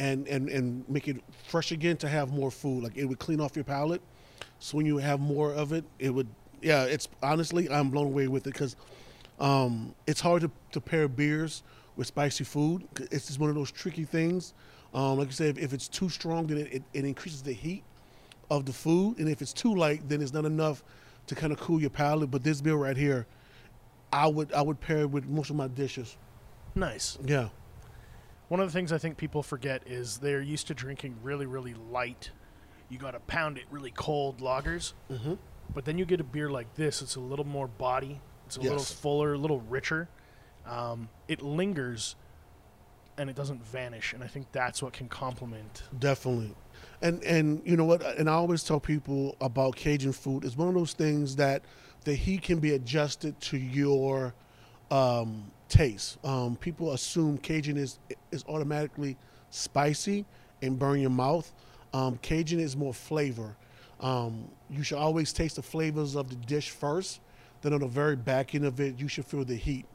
and, 0.00 0.26
and 0.26 0.48
and 0.48 0.88
make 0.88 1.06
it 1.08 1.22
fresh 1.46 1.70
again 1.70 1.96
to 1.98 2.08
have 2.08 2.32
more 2.32 2.50
food. 2.50 2.82
Like 2.82 2.96
it 2.96 3.04
would 3.04 3.18
clean 3.20 3.40
off 3.40 3.54
your 3.54 3.64
palate. 3.64 4.02
So 4.58 4.76
when 4.76 4.86
you 4.86 4.98
have 4.98 5.20
more 5.20 5.52
of 5.52 5.72
it, 5.72 5.84
it 5.98 6.10
would 6.10 6.28
yeah. 6.60 6.84
It's 6.84 7.08
honestly 7.22 7.68
I'm 7.70 7.90
blown 7.90 8.06
away 8.06 8.28
with 8.28 8.46
it 8.46 8.52
because 8.52 8.76
um, 9.40 9.94
it's 10.06 10.20
hard 10.20 10.42
to, 10.42 10.50
to 10.72 10.80
pair 10.80 11.08
beers 11.08 11.62
with 11.96 12.06
spicy 12.06 12.44
food. 12.44 12.86
It's 13.10 13.26
just 13.26 13.40
one 13.40 13.50
of 13.50 13.56
those 13.56 13.70
tricky 13.70 14.04
things. 14.04 14.54
Um, 14.94 15.18
like 15.18 15.28
you 15.28 15.32
said, 15.32 15.56
if, 15.56 15.64
if 15.64 15.72
it's 15.72 15.88
too 15.88 16.08
strong, 16.08 16.46
then 16.46 16.58
it, 16.58 16.72
it, 16.74 16.82
it 16.92 17.04
increases 17.04 17.42
the 17.42 17.52
heat 17.52 17.82
of 18.50 18.66
the 18.66 18.72
food, 18.72 19.18
and 19.18 19.28
if 19.28 19.40
it's 19.42 19.52
too 19.52 19.74
light, 19.74 20.06
then 20.08 20.20
it's 20.20 20.32
not 20.32 20.44
enough 20.44 20.84
to 21.26 21.34
kind 21.34 21.52
of 21.52 21.58
cool 21.58 21.80
your 21.80 21.90
palate. 21.90 22.30
But 22.30 22.42
this 22.44 22.60
beer 22.60 22.74
right 22.74 22.96
here, 22.96 23.26
I 24.12 24.26
would 24.26 24.52
I 24.52 24.62
would 24.62 24.80
pair 24.80 24.98
it 25.00 25.10
with 25.10 25.26
most 25.26 25.50
of 25.50 25.56
my 25.56 25.68
dishes. 25.68 26.16
Nice. 26.74 27.18
Yeah, 27.24 27.48
One 28.48 28.60
of 28.60 28.66
the 28.66 28.72
things 28.72 28.92
I 28.92 28.98
think 28.98 29.16
people 29.16 29.42
forget 29.42 29.82
is 29.86 30.18
they're 30.18 30.42
used 30.42 30.66
to 30.68 30.74
drinking 30.74 31.16
really, 31.22 31.46
really 31.46 31.74
light. 31.74 32.30
You 32.92 32.98
got 32.98 33.12
to 33.12 33.20
pound 33.20 33.56
it 33.56 33.64
really 33.70 33.90
cold 33.90 34.40
lagers. 34.42 34.92
Mhm. 35.10 35.38
But 35.74 35.86
then 35.86 35.96
you 35.96 36.04
get 36.04 36.20
a 36.20 36.24
beer 36.24 36.50
like 36.50 36.74
this, 36.74 37.00
it's 37.00 37.16
a 37.16 37.20
little 37.20 37.46
more 37.46 37.66
body, 37.66 38.20
it's 38.46 38.58
a 38.58 38.60
little 38.60 38.78
fuller, 38.78 39.32
a 39.32 39.38
little 39.38 39.60
richer. 39.60 40.08
Um, 40.66 41.08
it 41.26 41.40
lingers 41.40 42.14
and 43.16 43.30
it 43.30 43.36
doesn't 43.36 43.64
vanish. 43.64 44.12
And 44.12 44.22
I 44.22 44.26
think 44.26 44.52
that's 44.52 44.82
what 44.82 44.92
can 44.92 45.08
complement. 45.08 45.82
definitely. 45.98 46.54
And 47.00 47.22
and 47.24 47.62
you 47.64 47.76
know 47.76 47.84
what? 47.86 48.02
And 48.18 48.28
I 48.28 48.34
always 48.34 48.62
tell 48.62 48.78
people 48.80 49.36
about 49.40 49.76
Cajun 49.76 50.12
food. 50.12 50.44
It's 50.44 50.56
one 50.56 50.68
of 50.68 50.74
those 50.74 50.92
things 50.92 51.36
that 51.36 51.62
the 52.04 52.14
heat 52.14 52.42
can 52.42 52.58
be 52.58 52.72
adjusted 52.74 53.40
to 53.40 53.56
your 53.56 54.34
um, 54.90 55.50
taste. 55.68 56.18
Um, 56.24 56.56
people 56.56 56.92
assume 56.92 57.38
Cajun 57.38 57.76
is 57.78 57.98
is 58.30 58.44
automatically 58.48 59.16
spicy 59.50 60.26
and 60.60 60.78
burn 60.78 61.00
your 61.00 61.10
mouth. 61.10 61.52
Um, 61.92 62.18
Cajun 62.22 62.60
is 62.60 62.76
more 62.76 62.94
flavor. 62.94 63.56
Um, 64.00 64.48
you 64.68 64.82
should 64.82 64.98
always 64.98 65.32
taste 65.32 65.56
the 65.56 65.62
flavors 65.62 66.16
of 66.16 66.28
the 66.28 66.36
dish 66.36 66.70
first. 66.70 67.20
Then 67.60 67.72
on 67.72 67.80
the 67.80 67.86
very 67.86 68.16
back 68.16 68.54
end 68.54 68.64
of 68.64 68.80
it, 68.80 68.98
you 68.98 69.08
should 69.08 69.24
feel 69.24 69.44
the 69.44 69.56
heat. 69.56 69.86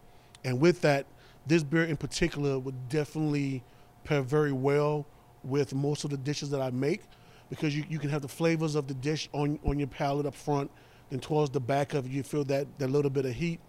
And 0.43 0.59
with 0.59 0.81
that, 0.81 1.05
this 1.45 1.63
beer 1.63 1.83
in 1.83 1.97
particular 1.97 2.57
would 2.59 2.89
definitely 2.89 3.63
pair 4.03 4.21
very 4.21 4.51
well 4.51 5.05
with 5.43 5.73
most 5.73 6.03
of 6.03 6.09
the 6.09 6.17
dishes 6.17 6.49
that 6.51 6.61
I 6.61 6.69
make 6.71 7.01
because 7.49 7.75
you, 7.75 7.85
you 7.89 7.99
can 7.99 8.09
have 8.09 8.21
the 8.21 8.27
flavors 8.27 8.75
of 8.75 8.87
the 8.87 8.93
dish 8.93 9.29
on, 9.33 9.59
on 9.65 9.79
your 9.79 9.87
palate 9.87 10.25
up 10.25 10.35
front. 10.35 10.69
Then 11.09 11.19
towards 11.19 11.51
the 11.51 11.59
back 11.59 11.93
of 11.93 12.05
it, 12.05 12.11
you 12.11 12.23
feel 12.23 12.43
that, 12.45 12.67
that 12.79 12.89
little 12.89 13.11
bit 13.11 13.25
of 13.25 13.33
heat. 13.33 13.59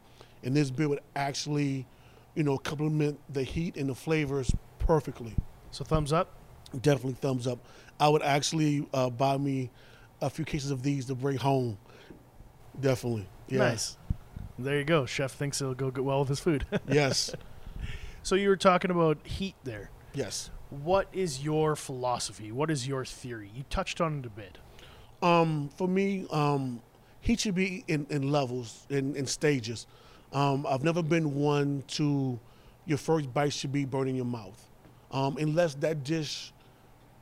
And 0.43 0.55
this 0.55 0.71
beer 0.71 0.89
would 0.89 1.01
actually, 1.17 1.87
you 2.35 2.43
know, 2.43 2.59
complement 2.59 3.19
the 3.33 3.43
heat 3.43 3.77
and 3.77 3.89
the 3.89 3.95
flavors 3.95 4.55
perfectly. 4.79 5.35
So 5.71 5.85
thumbs 5.85 6.13
up. 6.13 6.38
Definitely 6.83 7.15
thumbs 7.15 7.47
up. 7.47 7.59
I 8.01 8.09
would 8.09 8.23
actually 8.23 8.87
uh, 8.93 9.11
buy 9.11 9.37
me 9.39 9.71
a 10.21 10.29
few 10.31 10.45
cases 10.45 10.71
of 10.71 10.83
these 10.83 11.07
to 11.07 11.15
bring 11.15 11.37
home. 11.37 11.79
Definitely. 12.81 13.27
Yeah. 13.49 13.59
Nice. 13.59 13.97
There 14.59 14.79
you 14.79 14.85
go. 14.85 15.07
Chef 15.07 15.33
thinks 15.33 15.61
it'll 15.61 15.75
go 15.75 15.91
good 15.91 16.05
well 16.05 16.21
with 16.21 16.29
his 16.29 16.41
food. 16.41 16.67
Yes. 16.89 17.35
so 18.23 18.35
you 18.35 18.49
were 18.49 18.57
talking 18.57 18.91
about 18.91 19.19
heat 19.27 19.55
there. 19.65 19.91
yes. 20.15 20.51
What 20.71 21.09
is 21.15 21.43
your 21.43 21.75
philosophy? 21.77 22.53
What 22.53 22.71
is 22.71 22.87
your 22.87 23.03
theory? 23.07 23.51
You 23.55 23.65
touched 23.71 24.03
on 24.03 24.19
it 24.19 24.27
a 24.27 24.29
bit. 24.29 24.59
Um, 25.23 25.71
for 25.79 25.89
me, 25.89 26.27
um, 26.31 26.83
heat 27.23 27.41
should 27.41 27.55
be 27.55 27.85
in, 27.89 28.07
in 28.11 28.31
levels, 28.31 28.87
in, 28.91 29.17
in 29.17 29.25
stages. 29.25 29.87
Um, 30.31 30.67
I've 30.69 30.85
never 30.85 31.03
been 31.03 31.35
one 31.37 31.85
to 31.89 32.39
your 32.85 32.99
first 32.99 33.33
bite 33.33 33.55
should 33.55 33.73
be 33.73 33.87
burning 33.87 34.15
your 34.15 34.27
mouth, 34.27 34.63
um, 35.11 35.39
unless 35.39 35.75
that 35.77 36.05
dish 36.05 36.53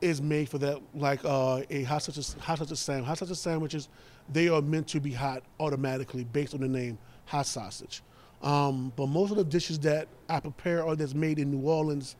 is 0.01 0.21
made 0.21 0.49
for 0.49 0.57
that, 0.59 0.81
like 0.93 1.23
uh, 1.25 1.61
a 1.69 1.83
hot 1.83 2.03
sausage, 2.03 2.39
hot 2.41 2.59
sausage 2.59 2.77
sandwich. 2.77 3.07
Hot 3.07 3.17
sausage 3.17 3.37
sandwiches, 3.37 3.89
they 4.31 4.47
are 4.49 4.61
meant 4.61 4.87
to 4.89 4.99
be 4.99 5.11
hot 5.11 5.43
automatically 5.59 6.23
based 6.23 6.53
on 6.53 6.61
the 6.61 6.67
name 6.67 6.97
hot 7.25 7.45
sausage. 7.45 8.01
Um, 8.41 8.93
but 8.95 9.07
most 9.07 9.31
of 9.31 9.37
the 9.37 9.43
dishes 9.43 9.79
that 9.79 10.07
I 10.29 10.39
prepare 10.39 10.83
or 10.83 10.95
that's 10.95 11.15
made 11.15 11.39
in 11.39 11.51
New 11.51 11.67
Orleans 11.67 12.15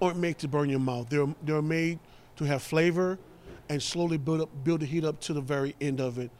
aren't 0.00 0.18
made 0.18 0.38
to 0.38 0.48
burn 0.48 0.70
your 0.70 0.80
mouth. 0.80 1.08
They're 1.08 1.26
they're 1.42 1.62
made 1.62 1.98
to 2.36 2.44
have 2.44 2.62
flavor 2.62 3.18
and 3.68 3.82
slowly 3.82 4.18
build 4.18 4.42
up 4.42 4.64
build 4.64 4.80
the 4.80 4.86
heat 4.86 5.04
up 5.04 5.20
to 5.20 5.32
the 5.32 5.40
very 5.40 5.74
end 5.80 6.00
of 6.00 6.18
it 6.18 6.30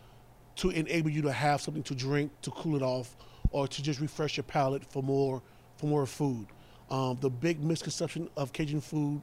to 0.57 0.71
enable 0.71 1.11
you 1.11 1.23
to 1.23 1.33
have 1.33 1.61
something 1.61 1.83
to 1.83 1.95
drink 1.95 2.31
to 2.43 2.51
cool 2.53 2.77
it 2.77 2.83
off 2.83 3.17
or 3.51 3.69
to 3.69 3.83
just 3.83 4.01
refresh 4.01 4.37
your 4.37 4.45
palate 4.45 4.85
for 4.85 5.03
more 5.03 5.43
for 5.77 5.87
more 5.87 6.07
food. 6.07 6.47
Um, 6.91 7.19
the 7.21 7.31
big 7.31 7.63
misconception 7.63 8.29
of 8.37 8.53
Cajun 8.53 8.81
food, 8.81 9.23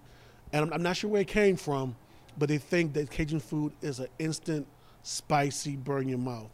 and 0.53 0.65
I'm, 0.65 0.74
I'm 0.74 0.84
not 0.84 0.98
sure 0.98 1.10
where 1.10 1.22
it 1.22 1.27
came 1.27 1.55
from, 1.55 1.96
but 2.38 2.50
they 2.50 2.58
think 2.58 2.93
that 2.93 3.10
Cajun 3.10 3.39
food 3.39 3.74
is 3.81 4.00
an 4.00 4.08
instant, 4.20 4.67
spicy, 5.03 5.75
burn 5.75 6.08
your 6.08 6.17
mouth. 6.17 6.50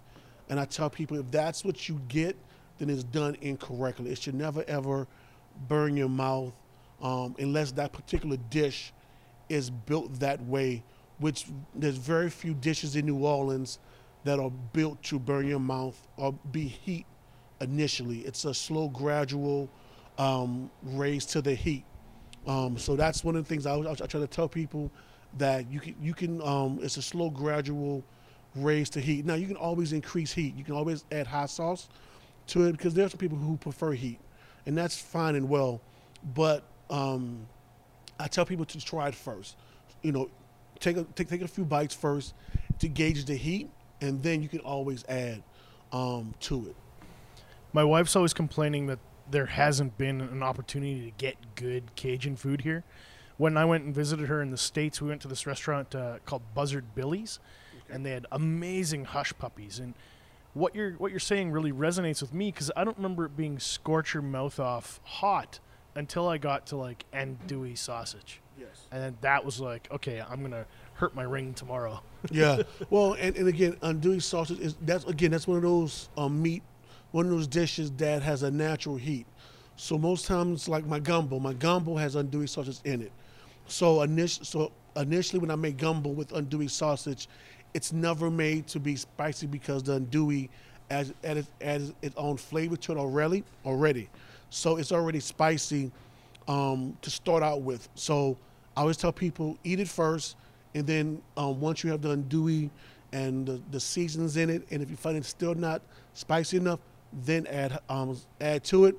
And 0.49 0.59
I 0.59 0.65
tell 0.65 0.89
people 0.89 1.17
if 1.17 1.29
that's 1.31 1.65
what 1.65 1.89
you 1.89 1.99
get, 2.07 2.35
then 2.77 2.89
it's 2.89 3.03
done 3.03 3.35
incorrectly. 3.41 4.11
It 4.11 4.21
should 4.21 4.35
never 4.35 4.63
ever 4.67 5.07
burn 5.67 5.97
your 5.97 6.09
mouth 6.09 6.53
um, 7.01 7.35
unless 7.39 7.71
that 7.73 7.91
particular 7.91 8.37
dish 8.49 8.93
is 9.49 9.69
built 9.69 10.19
that 10.19 10.41
way. 10.43 10.83
Which 11.19 11.47
there's 11.73 11.97
very 11.97 12.29
few 12.29 12.53
dishes 12.53 12.95
in 12.95 13.07
New 13.07 13.25
Orleans 13.25 13.79
that 14.23 14.39
are 14.39 14.51
built 14.73 15.01
to 15.03 15.17
burn 15.17 15.47
your 15.47 15.59
mouth 15.59 15.99
or 16.15 16.33
be 16.51 16.67
heat 16.67 17.05
initially. 17.59 18.19
It's 18.19 18.45
a 18.45 18.53
slow, 18.53 18.87
gradual 18.89 19.69
um, 20.17 20.69
raise 20.83 21.25
to 21.27 21.41
the 21.41 21.55
heat. 21.55 21.85
Um, 22.47 22.77
so 22.77 22.95
that's 22.95 23.23
one 23.23 23.35
of 23.35 23.43
the 23.43 23.49
things 23.49 23.65
I, 23.65 23.75
I, 23.77 23.93
try 23.93 24.21
to 24.21 24.27
tell 24.27 24.47
people 24.47 24.89
that 25.37 25.69
you 25.69 25.79
can 25.81 25.95
you 26.01 26.13
can 26.13 26.41
um, 26.41 26.79
it's 26.81 26.97
a 26.97 27.01
slow, 27.01 27.29
gradual 27.29 28.03
raise 28.55 28.89
to 28.91 29.01
heat. 29.01 29.25
Now 29.25 29.33
you 29.35 29.47
can 29.47 29.57
always 29.57 29.91
increase 29.91 30.31
heat. 30.31 30.55
You 30.55 30.63
can 30.63 30.73
always 30.73 31.03
add 31.11 31.27
hot 31.27 31.49
sauce 31.49 31.89
to 32.47 32.65
it 32.65 32.71
because 32.71 32.93
there 32.93 33.05
are 33.05 33.09
some 33.09 33.19
people 33.19 33.37
who 33.37 33.57
prefer 33.57 33.91
heat, 33.91 34.19
and 34.65 34.77
that's 34.77 34.97
fine 34.97 35.35
and 35.35 35.49
well. 35.49 35.81
But 36.33 36.63
um, 36.89 37.45
I 38.19 38.27
tell 38.27 38.45
people 38.45 38.65
to 38.65 38.83
try 38.83 39.09
it 39.09 39.15
first. 39.15 39.57
You 40.01 40.13
know, 40.13 40.29
take 40.79 40.95
a 40.95 41.03
take, 41.15 41.27
take 41.27 41.41
a 41.41 41.47
few 41.47 41.65
bites 41.65 41.93
first 41.93 42.33
to 42.79 42.87
gauge 42.87 43.25
the 43.25 43.35
heat, 43.35 43.69
and 43.99 44.23
then 44.23 44.41
you 44.41 44.47
can 44.47 44.59
always 44.59 45.03
add 45.09 45.43
um, 45.91 46.33
to 46.41 46.67
it. 46.67 46.75
My 47.73 47.83
wife's 47.83 48.15
always 48.15 48.33
complaining 48.33 48.87
that 48.87 48.99
there 49.29 49.45
hasn't 49.47 49.97
been 49.97 50.21
an 50.21 50.41
opportunity 50.43 51.05
to 51.05 51.11
get 51.17 51.35
good 51.55 51.95
Cajun 51.95 52.35
food 52.35 52.61
here. 52.61 52.83
When 53.37 53.55
I 53.57 53.65
went 53.65 53.83
and 53.83 53.93
visited 53.93 54.27
her 54.29 54.41
in 54.41 54.49
the 54.51 54.57
States, 54.57 55.01
we 55.01 55.09
went 55.09 55.21
to 55.21 55.27
this 55.27 55.45
restaurant 55.45 55.93
uh, 55.93 56.17
called 56.25 56.41
Buzzard 56.55 56.95
Billy's, 56.95 57.39
and 57.89 58.05
they 58.05 58.11
had 58.11 58.25
amazing 58.31 59.05
hush 59.05 59.31
puppies. 59.37 59.77
And 59.79 59.93
what 60.53 60.73
you're 60.73 60.93
what 60.93 61.11
you're 61.11 61.19
saying 61.19 61.51
really 61.51 61.71
resonates 61.71 62.21
with 62.21 62.33
me 62.33 62.51
because 62.51 62.71
I 62.75 62.83
don't 62.83 62.97
remember 62.97 63.25
it 63.25 63.37
being 63.37 63.59
scorch 63.59 64.13
your 64.15 64.23
mouth 64.23 64.59
off 64.59 64.99
hot 65.03 65.59
until 65.93 66.27
I 66.27 66.37
got 66.39 66.65
to 66.67 66.77
like 66.77 67.05
andouille 67.13 67.77
sausage, 67.77 68.39
Yes. 68.59 68.87
and 68.91 69.01
then 69.03 69.17
that 69.21 69.45
was 69.45 69.59
like, 69.59 69.87
okay, 69.91 70.19
I'm 70.27 70.41
gonna 70.41 70.65
hurt 70.93 71.13
my 71.15 71.23
ring 71.23 71.53
tomorrow. 71.53 72.01
yeah. 72.31 72.63
Well, 72.89 73.13
and, 73.13 73.35
and 73.35 73.47
again, 73.47 73.73
andouille 73.83 74.21
sausage 74.23 74.59
is 74.59 74.75
that's 74.81 75.05
again 75.05 75.29
that's 75.31 75.47
one 75.47 75.57
of 75.57 75.63
those 75.63 76.09
um, 76.17 76.41
meat, 76.41 76.63
one 77.11 77.25
of 77.25 77.31
those 77.31 77.47
dishes 77.47 77.91
that 77.91 78.21
has 78.21 78.43
a 78.43 78.51
natural 78.51 78.95
heat. 78.95 79.25
So 79.75 79.97
most 79.97 80.25
times, 80.25 80.67
like 80.67 80.85
my 80.85 80.99
gumbo, 80.99 81.39
my 81.39 81.53
gumbo 81.53 81.95
has 81.95 82.15
andouille 82.15 82.49
sausage 82.49 82.79
in 82.83 83.01
it. 83.01 83.11
So 83.67 84.01
initially, 84.01 84.45
so 84.45 84.71
initially 84.95 85.39
when 85.39 85.51
I 85.51 85.55
make 85.55 85.77
gumbo 85.77 86.09
with 86.09 86.29
andouille 86.29 86.69
sausage, 86.69 87.27
it's 87.73 87.93
never 87.93 88.31
made 88.31 88.67
to 88.67 88.79
be 88.79 88.95
spicy 88.95 89.45
because 89.45 89.83
the 89.83 89.99
andouille 89.99 90.49
adds, 90.89 91.13
adds, 91.23 91.47
adds 91.61 91.93
its 92.01 92.15
own 92.17 92.37
flavor 92.37 92.75
to 92.77 92.93
it 92.93 92.97
already. 92.97 93.43
Already, 93.65 94.09
so 94.49 94.77
it's 94.77 94.91
already 94.91 95.19
spicy 95.19 95.91
um, 96.47 96.97
to 97.01 97.09
start 97.09 97.43
out 97.43 97.61
with. 97.61 97.87
So 97.95 98.37
I 98.75 98.81
always 98.81 98.97
tell 98.97 99.11
people 99.11 99.57
eat 99.63 99.79
it 99.79 99.87
first, 99.87 100.37
and 100.73 100.87
then 100.87 101.21
um, 101.35 101.59
once 101.59 101.83
you 101.83 101.91
have 101.91 102.01
the 102.01 102.15
andouille 102.15 102.69
and 103.11 103.45
the, 103.45 103.61
the 103.71 103.79
seasons 103.79 104.37
in 104.37 104.49
it, 104.49 104.67
and 104.71 104.81
if 104.81 104.89
you 104.89 104.95
find 104.95 105.17
it 105.17 105.25
still 105.25 105.55
not 105.55 105.81
spicy 106.13 106.57
enough, 106.57 106.79
then 107.13 107.47
add 107.47 107.79
um, 107.89 108.17
add 108.41 108.63
to 108.65 108.85
it. 108.85 108.95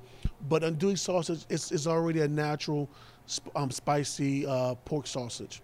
But 0.48 0.62
andouille 0.62 0.98
sausage 0.98 1.44
is, 1.48 1.72
is 1.72 1.86
already 1.86 2.20
a 2.20 2.28
natural 2.28 2.88
sp- 3.26 3.50
um, 3.56 3.70
spicy 3.70 4.46
uh, 4.46 4.74
pork 4.84 5.06
sausage. 5.06 5.60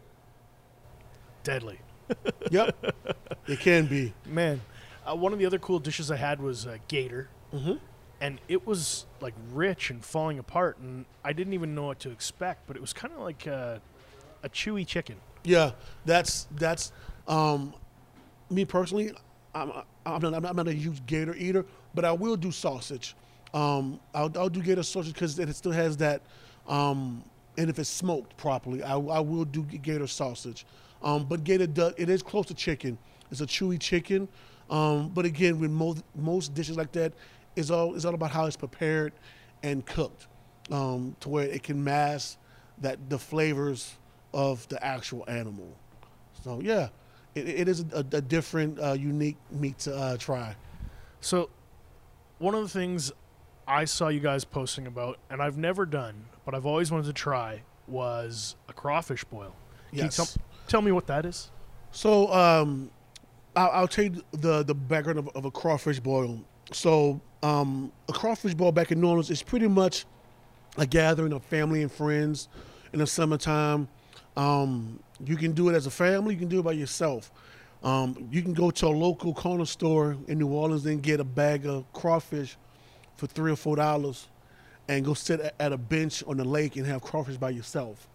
Deadly. 1.43 1.79
Yep, 2.51 2.95
it 3.47 3.61
can 3.61 3.87
be. 3.87 4.13
Man, 4.27 4.61
uh, 5.07 5.15
one 5.17 5.33
of 5.33 5.39
the 5.39 5.47
other 5.47 5.59
cool 5.59 5.79
dishes 5.79 6.11
I 6.11 6.17
had 6.17 6.41
was 6.41 6.67
uh, 6.67 6.77
gator, 6.89 7.29
Mhm. 7.53 7.79
and 8.21 8.41
it 8.49 8.67
was 8.67 9.07
like 9.21 9.35
rich 9.53 9.91
and 9.91 10.05
falling 10.05 10.39
apart, 10.39 10.79
and 10.79 11.07
I 11.25 11.33
didn't 11.33 11.55
even 11.55 11.75
know 11.75 11.85
what 11.85 12.01
to 12.01 12.11
expect. 12.11 12.67
But 12.67 12.77
it 12.77 12.81
was 12.81 12.93
kind 12.93 13.13
of 13.15 13.21
like 13.21 13.47
uh, 13.47 13.79
a 14.43 14.49
chewy 14.51 14.87
chicken. 14.87 15.17
Yeah, 15.45 15.73
that's 16.05 16.47
that's 16.53 16.93
um, 17.27 17.75
me 18.51 18.65
personally. 18.67 19.13
I'm 19.55 19.73
I'm 20.05 20.21
not, 20.21 20.45
I'm 20.45 20.57
not 20.57 20.69
a 20.69 20.73
huge 20.75 21.05
gator 21.07 21.35
eater, 21.35 21.65
but 21.95 22.05
I 22.05 22.13
will 22.13 22.37
do 22.37 22.51
sausage. 22.51 23.15
Um, 23.53 24.01
I'll, 24.15 24.31
I'll 24.37 24.49
do 24.49 24.61
gator 24.61 24.83
sausage 24.83 25.13
because 25.13 25.39
it 25.39 25.55
still 25.55 25.73
has 25.73 25.97
that, 25.99 26.23
um, 26.67 27.25
and 27.57 27.71
if 27.71 27.79
it's 27.79 27.89
smoked 27.89 28.37
properly, 28.37 28.83
I, 28.83 28.95
I 28.95 29.21
will 29.21 29.45
do 29.45 29.63
gator 29.63 30.07
sausage. 30.07 30.67
Um, 31.03 31.25
but 31.25 31.45
gator 31.45 31.67
does 31.67 31.95
it 31.97 32.09
is 32.09 32.23
close 32.23 32.47
to 32.47 32.55
chicken. 32.55 32.99
It's 33.31 33.41
a 33.41 33.47
chewy 33.47 33.79
chicken, 33.79 34.29
um, 34.71 35.11
but 35.11 35.25
again, 35.25 35.61
with 35.61 35.71
most 35.71 36.03
most 36.17 36.55
dishes 36.55 36.77
like 36.77 36.93
that, 36.93 37.13
it's 37.57 37.71
all 37.71 37.95
it's 37.95 38.05
all 38.05 38.15
about 38.15 38.31
how 38.31 38.47
it's 38.47 38.57
prepared 38.57 39.13
and 39.63 39.85
cooked, 39.87 40.27
um, 40.71 41.15
to 41.21 41.29
where 41.29 41.47
it 41.47 41.63
can 41.63 41.83
mask 41.83 42.39
that 42.79 42.99
the 43.09 43.19
flavors 43.19 43.95
of 44.33 44.67
the 44.69 44.85
actual 44.85 45.25
animal. 45.29 45.77
So 46.43 46.61
yeah, 46.61 46.89
it, 47.35 47.49
it 47.49 47.69
is 47.69 47.85
a, 47.93 47.99
a 48.13 48.21
different, 48.21 48.79
uh, 48.81 48.93
unique 48.93 49.37
meat 49.51 49.79
to 49.81 49.97
uh, 49.97 50.17
try. 50.17 50.55
So, 51.21 51.49
one 52.39 52.55
of 52.55 52.63
the 52.63 52.69
things 52.69 53.13
I 53.67 53.85
saw 53.85 54.09
you 54.09 54.21
guys 54.21 54.45
posting 54.45 54.87
about, 54.87 55.19
and 55.31 55.41
I've 55.43 55.57
never 55.57 55.87
done, 55.87 56.27
but 56.45 56.55
I've 56.55 56.67
always 56.67 56.91
wanted 56.91 57.07
to 57.07 57.13
try, 57.13 57.63
was 57.87 58.57
a 58.69 58.73
crawfish 58.73 59.25
boil. 59.25 59.55
Can 59.91 60.05
Yes. 60.05 60.17
tell, 60.17 60.29
tell 60.67 60.83
me 60.83 60.93
what 60.93 61.07
that 61.07 61.25
is? 61.25 61.51
So 61.93 62.33
um, 62.33 62.91
I'll, 63.57 63.71
I'll 63.71 63.89
tell 63.89 64.05
you 64.05 64.23
the 64.33 64.65
the 64.65 64.75
background 64.75 65.19
of, 65.19 65.29
of 65.29 65.45
a 65.45 65.51
crawfish 65.51 66.01
boil. 66.01 66.41
So 66.73 67.21
um, 67.43 67.93
a 68.09 68.13
crawfish 68.13 68.55
boil 68.55 68.73
back 68.73 68.91
in 68.91 69.01
New 69.01 69.09
Orleans 69.09 69.31
is 69.31 69.43
pretty 69.43 69.69
much 69.69 70.05
a 70.77 70.87
gathering 70.87 71.33
of 71.33 71.45
family 71.45 71.83
and 71.83 71.93
friends 71.93 72.49
in 72.93 72.99
the 72.99 73.07
summertime. 73.07 73.87
Um, 74.37 74.99
you 75.25 75.37
can 75.37 75.53
do 75.53 75.69
it 75.69 75.75
as 75.75 75.87
a 75.87 75.91
family. 75.91 76.35
You 76.35 76.41
can 76.41 76.49
do 76.49 76.59
it 76.59 76.65
by 76.65 76.73
yourself. 76.73 77.31
Um, 77.85 78.29
you 78.33 78.41
can 78.41 78.55
go 78.55 78.71
to 78.71 78.87
a 78.87 78.89
local 78.89 79.35
corner 79.35 79.67
store 79.67 80.17
in 80.27 80.39
New 80.39 80.49
Orleans 80.49 80.87
and 80.87 81.03
get 81.03 81.21
a 81.21 81.25
bag 81.25 81.67
of 81.67 81.85
crawfish 81.93 82.57
for 83.17 83.27
three 83.27 83.53
or 83.53 83.57
four 83.57 83.77
dollars, 83.77 84.27
and 84.89 85.05
go 85.05 85.13
sit 85.15 85.55
at 85.61 85.73
a 85.73 85.77
bench 85.77 86.25
on 86.27 86.39
the 86.39 86.45
lake 86.45 86.77
and 86.77 86.87
have 86.87 87.03
crawfish 87.03 87.37
by 87.37 87.51
yourself. 87.51 88.09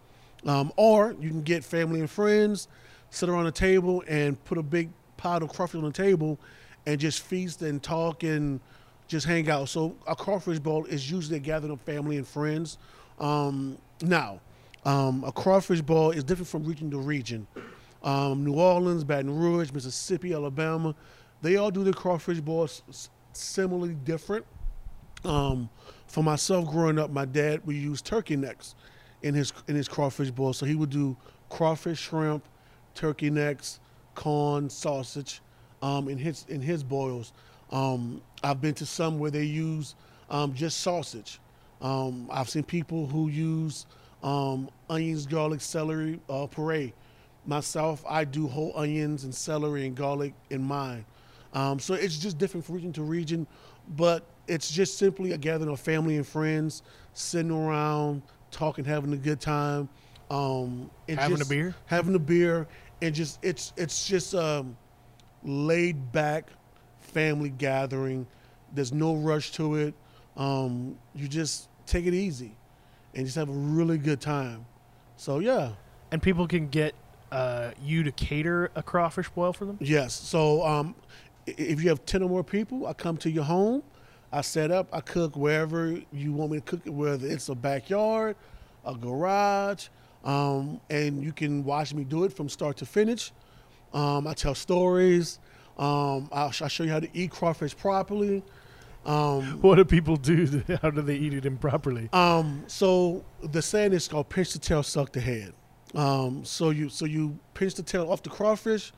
Um, 0.45 0.73
or 0.75 1.15
you 1.19 1.29
can 1.29 1.43
get 1.43 1.63
family 1.63 1.99
and 1.99 2.09
friends, 2.09 2.67
sit 3.11 3.29
around 3.29 3.45
a 3.45 3.51
table 3.51 4.03
and 4.07 4.43
put 4.45 4.57
a 4.57 4.63
big 4.63 4.89
pot 5.17 5.43
of 5.43 5.49
crawfish 5.49 5.77
on 5.77 5.83
the 5.83 5.91
table, 5.91 6.39
and 6.87 6.99
just 6.99 7.21
feast 7.21 7.61
and 7.61 7.81
talk 7.83 8.23
and 8.23 8.59
just 9.07 9.25
hang 9.27 9.49
out. 9.49 9.69
So 9.69 9.95
a 10.07 10.15
crawfish 10.15 10.59
boil 10.59 10.85
is 10.85 11.11
usually 11.11 11.37
a 11.37 11.41
gathering 11.41 11.73
of 11.73 11.81
family 11.81 12.17
and 12.17 12.27
friends. 12.27 12.77
Um, 13.19 13.77
now, 14.01 14.39
um, 14.85 15.23
a 15.23 15.31
crawfish 15.31 15.81
boil 15.81 16.11
is 16.11 16.23
different 16.23 16.47
from 16.47 16.63
region 16.63 16.89
to 16.91 16.97
region. 16.97 17.45
Um, 18.03 18.45
New 18.45 18.53
Orleans, 18.53 19.03
Baton 19.03 19.35
Rouge, 19.35 19.71
Mississippi, 19.71 20.33
Alabama, 20.33 20.95
they 21.41 21.57
all 21.57 21.71
do 21.71 21.83
their 21.83 21.93
crawfish 21.93 22.39
boils 22.39 23.09
similarly 23.33 23.95
different. 24.03 24.45
Um, 25.23 25.69
for 26.07 26.23
myself, 26.23 26.69
growing 26.69 26.97
up, 26.97 27.11
my 27.11 27.25
dad 27.25 27.65
would 27.65 27.75
use 27.75 28.01
turkey 28.01 28.35
necks 28.35 28.75
in 29.21 29.33
his 29.33 29.53
in 29.67 29.75
his 29.75 29.87
crawfish 29.87 30.31
boil. 30.31 30.53
So 30.53 30.65
he 30.65 30.75
would 30.75 30.89
do 30.89 31.15
crawfish, 31.49 31.99
shrimp, 31.99 32.43
turkey 32.95 33.29
necks, 33.29 33.79
corn, 34.15 34.69
sausage, 34.69 35.41
um, 35.81 36.07
in 36.07 36.17
his 36.17 36.45
in 36.49 36.61
his 36.61 36.83
boils. 36.83 37.33
Um, 37.71 38.21
I've 38.43 38.61
been 38.61 38.73
to 38.75 38.85
some 38.85 39.19
where 39.19 39.31
they 39.31 39.43
use 39.43 39.95
um, 40.29 40.53
just 40.53 40.79
sausage. 40.79 41.39
Um, 41.81 42.27
I've 42.31 42.49
seen 42.49 42.63
people 42.63 43.07
who 43.07 43.29
use 43.29 43.85
um, 44.23 44.69
onions, 44.89 45.25
garlic, 45.25 45.61
celery, 45.61 46.19
uh, 46.29 46.47
puree. 46.47 46.93
Myself, 47.49 48.03
I 48.07 48.25
do 48.25 48.47
whole 48.47 48.71
onions 48.75 49.23
and 49.23 49.33
celery 49.33 49.87
and 49.87 49.95
garlic 49.95 50.35
in 50.51 50.63
mine. 50.63 51.03
Um, 51.53 51.79
so 51.79 51.95
it's 51.95 52.15
just 52.19 52.37
different 52.37 52.63
from 52.63 52.75
region 52.75 52.93
to 52.93 53.01
region, 53.01 53.47
but 53.97 54.23
it's 54.47 54.69
just 54.69 54.99
simply 54.99 55.31
a 55.31 55.37
gathering 55.37 55.71
of 55.71 55.79
family 55.79 56.15
and 56.17 56.27
friends, 56.27 56.83
sitting 57.13 57.49
around, 57.49 58.21
talking, 58.51 58.85
having 58.85 59.11
a 59.13 59.17
good 59.17 59.41
time. 59.41 59.89
Um, 60.29 60.91
and 61.07 61.19
Having 61.19 61.37
just 61.37 61.49
a 61.51 61.53
beer? 61.55 61.75
having 61.87 62.13
a 62.13 62.19
beer, 62.19 62.67
and 63.01 63.15
just 63.15 63.39
it's 63.43 63.73
it's 63.77 64.07
just 64.07 64.35
um, 64.35 64.77
laid 65.43 66.11
back 66.11 66.51
family 66.99 67.49
gathering. 67.49 68.27
There's 68.75 68.93
no 68.93 69.15
rush 69.15 69.51
to 69.53 69.73
it. 69.77 69.95
Um, 70.37 70.95
you 71.15 71.27
just 71.27 71.67
take 71.87 72.05
it 72.05 72.13
easy, 72.13 72.55
and 73.15 73.25
just 73.25 73.37
have 73.37 73.49
a 73.49 73.53
really 73.53 73.97
good 73.97 74.21
time. 74.21 74.67
So 75.17 75.39
yeah, 75.39 75.71
And 76.11 76.21
people 76.21 76.45
can 76.47 76.67
get 76.67 76.93
uh, 77.31 77.71
you 77.83 78.03
to 78.03 78.11
cater 78.11 78.71
a 78.75 78.83
crawfish 78.83 79.29
boil 79.29 79.53
for 79.53 79.65
them. 79.65 79.77
yes. 79.81 80.13
So 80.13 80.65
um, 80.65 80.95
if 81.45 81.81
you 81.81 81.89
have 81.89 82.05
ten 82.05 82.23
or 82.23 82.29
more 82.29 82.43
people, 82.43 82.87
I 82.87 82.93
come 82.93 83.17
to 83.17 83.29
your 83.29 83.43
home. 83.43 83.83
I 84.31 84.41
set 84.41 84.69
up. 84.71 84.87
I 84.93 85.01
cook 85.01 85.35
wherever 85.35 85.97
you 86.11 86.33
want 86.33 86.51
me 86.51 86.59
to 86.59 86.63
cook 86.65 86.81
it, 86.85 86.91
whether 86.91 87.27
it's 87.27 87.49
a 87.49 87.55
backyard, 87.55 88.35
a 88.85 88.93
garage, 88.93 89.87
um, 90.23 90.79
and 90.89 91.23
you 91.23 91.31
can 91.31 91.63
watch 91.63 91.93
me 91.93 92.03
do 92.03 92.25
it 92.25 92.33
from 92.33 92.47
start 92.49 92.77
to 92.77 92.85
finish. 92.85 93.31
Um, 93.93 94.27
I 94.27 94.33
tell 94.33 94.53
stories. 94.53 95.39
Um, 95.79 96.29
I'll, 96.31 96.51
I'll 96.61 96.67
show 96.67 96.83
you 96.83 96.91
how 96.91 96.99
to 96.99 97.09
eat 97.13 97.31
crawfish 97.31 97.75
properly. 97.75 98.43
Um, 99.05 99.43
What 99.61 99.75
do 99.75 99.85
people 99.85 100.17
do? 100.17 100.61
How 100.81 100.91
do 100.91 101.01
they 101.01 101.15
eat 101.15 101.33
it 101.33 101.45
improperly? 101.45 102.09
Um, 102.11 102.65
so 102.67 103.23
the 103.41 103.61
saying 103.61 103.93
is 103.93 104.09
called 104.09 104.27
pinch 104.27 104.51
the 104.51 104.59
tail, 104.59 104.83
suck 104.83 105.13
the 105.13 105.21
head. 105.21 105.53
Um, 105.95 106.45
so 106.45 106.69
you 106.69 106.89
so 106.89 107.05
you 107.05 107.37
pinch 107.53 107.75
the 107.75 107.83
tail 107.83 108.11
off 108.11 108.21
the 108.23 108.29
crawfish, 108.29 108.91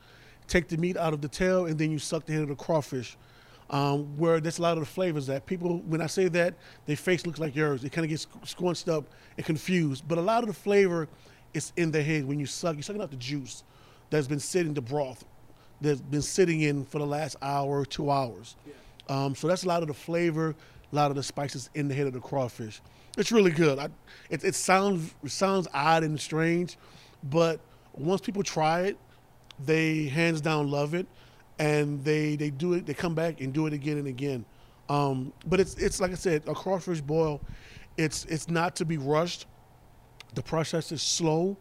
take 0.46 0.68
the 0.68 0.76
meat 0.76 0.96
out 0.96 1.12
of 1.12 1.20
the 1.20 1.28
tail, 1.28 1.66
and 1.66 1.78
then 1.78 1.90
you 1.90 1.98
suck 1.98 2.26
the 2.26 2.32
head 2.32 2.42
of 2.42 2.48
the 2.48 2.54
crawfish. 2.54 3.16
Um, 3.70 4.18
where 4.18 4.38
there's 4.38 4.58
a 4.58 4.62
lot 4.62 4.76
of 4.76 4.80
the 4.80 4.90
flavors 4.90 5.26
that 5.28 5.46
people, 5.46 5.78
when 5.86 6.02
I 6.02 6.06
say 6.06 6.28
that, 6.28 6.54
their 6.84 6.96
face 6.96 7.24
looks 7.24 7.38
like 7.38 7.56
yours. 7.56 7.84
It 7.84 7.90
kind 7.90 8.04
of 8.04 8.10
gets 8.10 8.26
squunched 8.44 8.86
up 8.86 9.06
and 9.38 9.46
confused. 9.46 10.04
But 10.06 10.18
a 10.18 10.20
lot 10.20 10.42
of 10.42 10.48
the 10.48 10.54
flavor 10.54 11.08
is 11.54 11.72
in 11.76 11.90
the 11.90 12.02
head 12.02 12.26
when 12.26 12.38
you 12.38 12.44
suck. 12.44 12.74
You're 12.74 12.82
sucking 12.82 13.00
out 13.00 13.10
the 13.10 13.16
juice 13.16 13.64
that's 14.10 14.26
been 14.26 14.40
sitting, 14.40 14.74
the 14.74 14.82
broth 14.82 15.24
that's 15.80 16.02
been 16.02 16.22
sitting 16.22 16.60
in 16.60 16.84
for 16.84 16.98
the 16.98 17.06
last 17.06 17.36
hour, 17.40 17.86
two 17.86 18.10
hours. 18.10 18.56
Um, 19.08 19.34
so 19.34 19.48
that's 19.48 19.64
a 19.64 19.68
lot 19.68 19.80
of 19.80 19.88
the 19.88 19.94
flavor, 19.94 20.54
a 20.92 20.94
lot 20.94 21.10
of 21.10 21.16
the 21.16 21.22
spices 21.22 21.70
in 21.74 21.88
the 21.88 21.94
head 21.94 22.06
of 22.06 22.12
the 22.12 22.20
crawfish. 22.20 22.82
It's 23.18 23.30
really 23.30 23.50
good. 23.50 23.78
I, 23.78 23.88
it, 24.30 24.44
it 24.44 24.54
sounds 24.54 25.14
it 25.22 25.30
sounds 25.30 25.68
odd 25.74 26.02
and 26.02 26.18
strange, 26.18 26.78
but 27.24 27.60
once 27.92 28.20
people 28.20 28.42
try 28.42 28.82
it, 28.82 28.98
they 29.64 30.06
hands 30.06 30.40
down 30.40 30.70
love 30.70 30.94
it, 30.94 31.06
and 31.58 32.02
they 32.04 32.36
they 32.36 32.50
do 32.50 32.72
it. 32.74 32.86
They 32.86 32.94
come 32.94 33.14
back 33.14 33.40
and 33.40 33.52
do 33.52 33.66
it 33.66 33.72
again 33.72 33.98
and 33.98 34.06
again. 34.06 34.44
Um, 34.88 35.32
but 35.46 35.60
it's 35.60 35.74
it's 35.74 36.00
like 36.00 36.12
I 36.12 36.14
said, 36.14 36.42
a 36.46 36.54
crawfish 36.54 37.00
boil. 37.00 37.40
It's 37.98 38.24
it's 38.26 38.48
not 38.48 38.76
to 38.76 38.84
be 38.84 38.96
rushed. 38.96 39.46
The 40.34 40.42
process 40.42 40.92
is 40.92 41.02
slow 41.02 41.58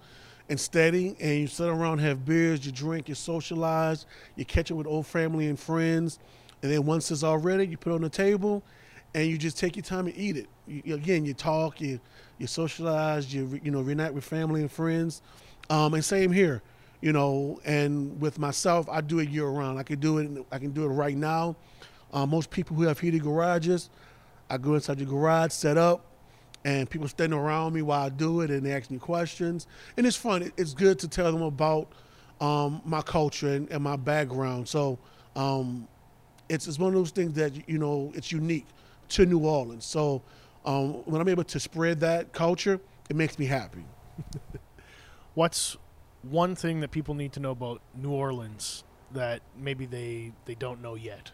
and 0.48 0.60
steady, 0.60 1.16
and 1.20 1.40
you 1.40 1.48
sit 1.48 1.68
around, 1.68 2.00
have 2.00 2.26
beers, 2.26 2.66
you 2.66 2.72
drink, 2.72 3.10
you 3.10 3.16
socialize, 3.16 4.06
you 4.36 4.46
catch 4.46 4.72
it 4.72 4.74
with 4.74 4.88
old 4.88 5.08
family 5.08 5.48
and 5.48 5.60
friends, 5.60 6.20
and 6.62 6.72
then 6.72 6.86
once 6.86 7.12
it's 7.12 7.24
all 7.24 7.38
ready, 7.38 7.68
you 7.68 7.78
put 7.78 7.92
it 7.92 7.96
on 7.96 8.02
the 8.02 8.10
table, 8.10 8.64
and 9.14 9.28
you 9.28 9.38
just 9.38 9.58
take 9.58 9.76
your 9.76 9.84
time 9.84 10.08
and 10.08 10.18
eat 10.18 10.38
it. 10.38 10.48
You, 10.68 10.96
again, 10.96 11.26
you 11.26 11.34
talk, 11.34 11.82
you 11.82 12.00
you 12.38 12.48
socialize, 12.48 13.34
you 13.34 13.60
you 13.64 13.72
know 13.72 13.82
reunite 13.82 14.14
with 14.14 14.24
family 14.24 14.62
and 14.62 14.72
friends, 14.72 15.22
um, 15.70 15.94
and 15.94 16.04
same 16.04 16.32
here, 16.32 16.62
you 17.02 17.12
know. 17.12 17.60
And 17.66 18.20
with 18.22 18.40
myself, 18.40 18.88
I 18.90 19.02
do 19.02 19.20
it 19.20 19.30
year 19.30 19.48
round. 19.48 19.80
I 19.80 19.84
can 19.84 20.00
do 20.00 20.18
it. 20.20 20.46
I 20.52 20.60
can 20.60 20.72
do 20.72 20.84
it 20.86 20.88
right 20.90 21.18
now. 21.18 21.56
Uh, 22.14 22.26
most 22.26 22.50
people 22.50 22.76
who 22.76 22.84
have 22.84 23.00
heated 23.00 23.22
garages, 23.24 23.90
I 24.50 24.58
go 24.58 24.76
inside 24.76 25.00
your 25.00 25.10
garage, 25.10 25.52
set 25.54 25.78
up, 25.78 26.06
and 26.66 26.90
people 26.90 27.08
standing 27.08 27.38
around 27.40 27.74
me 27.74 27.82
while 27.82 28.04
I 28.06 28.10
do 28.10 28.42
it, 28.42 28.50
and 28.52 28.66
they 28.66 28.74
ask 28.74 28.90
me 28.92 28.98
questions, 28.98 29.68
and 29.98 30.06
it's 30.06 30.18
fun. 30.18 30.44
It- 30.44 30.54
It's 30.58 30.74
good 30.74 31.00
to 31.00 31.08
tell 31.08 31.32
them 31.32 31.42
about 31.42 31.90
um, 32.40 32.82
my 32.86 33.02
culture 33.02 33.50
and, 33.54 33.70
and 33.72 33.84
my 33.84 33.96
background. 33.96 34.68
So 34.68 35.00
um, 35.36 35.88
it's 36.50 36.68
it's 36.68 36.80
one 36.80 36.90
of 36.90 36.96
those 36.96 37.12
things 37.12 37.34
that 37.34 37.68
you 37.70 37.78
know 37.78 38.12
it's 38.16 38.32
unique 38.32 38.66
to 39.12 39.26
New 39.26 39.40
Orleans. 39.40 39.86
So 39.86 40.22
um, 40.66 40.94
when 41.06 41.22
I'm 41.22 41.30
able 41.30 41.44
to 41.46 41.60
spread 41.60 42.00
that 42.02 42.34
culture, 42.34 42.80
it 43.10 43.16
makes 43.16 43.38
me 43.40 43.46
happy. 43.46 43.86
What's 45.34 45.78
one 46.24 46.56
thing 46.56 46.82
that 46.82 46.92
people 46.92 47.16
need 47.16 47.34
to 47.34 47.40
know 47.40 47.52
about 47.52 47.82
New 47.96 48.12
Orleans 48.12 48.84
that 49.14 49.42
maybe 49.58 49.86
they 49.86 50.32
they 50.46 50.56
don't 50.56 50.82
know 50.82 50.96
yet? 50.96 51.32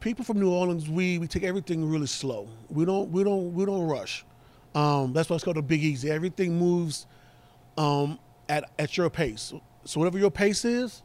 people 0.00 0.24
from 0.24 0.40
New 0.40 0.50
Orleans, 0.50 0.88
we, 0.88 1.18
we 1.18 1.26
take 1.26 1.44
everything 1.44 1.88
really 1.88 2.06
slow. 2.06 2.48
We 2.68 2.84
don't 2.84 3.10
we 3.10 3.22
don't 3.22 3.54
we 3.54 3.64
don't 3.64 3.86
rush. 3.86 4.24
Um, 4.74 5.12
that's 5.12 5.28
why 5.28 5.36
it's 5.36 5.44
called 5.44 5.58
a 5.58 5.62
Big 5.62 5.82
Easy. 5.84 6.10
Everything 6.10 6.58
moves 6.58 7.06
um, 7.76 8.18
at 8.48 8.70
at 8.78 8.96
your 8.96 9.10
pace. 9.10 9.52
So 9.84 10.00
whatever 10.00 10.18
your 10.18 10.30
pace 10.30 10.64
is, 10.64 11.02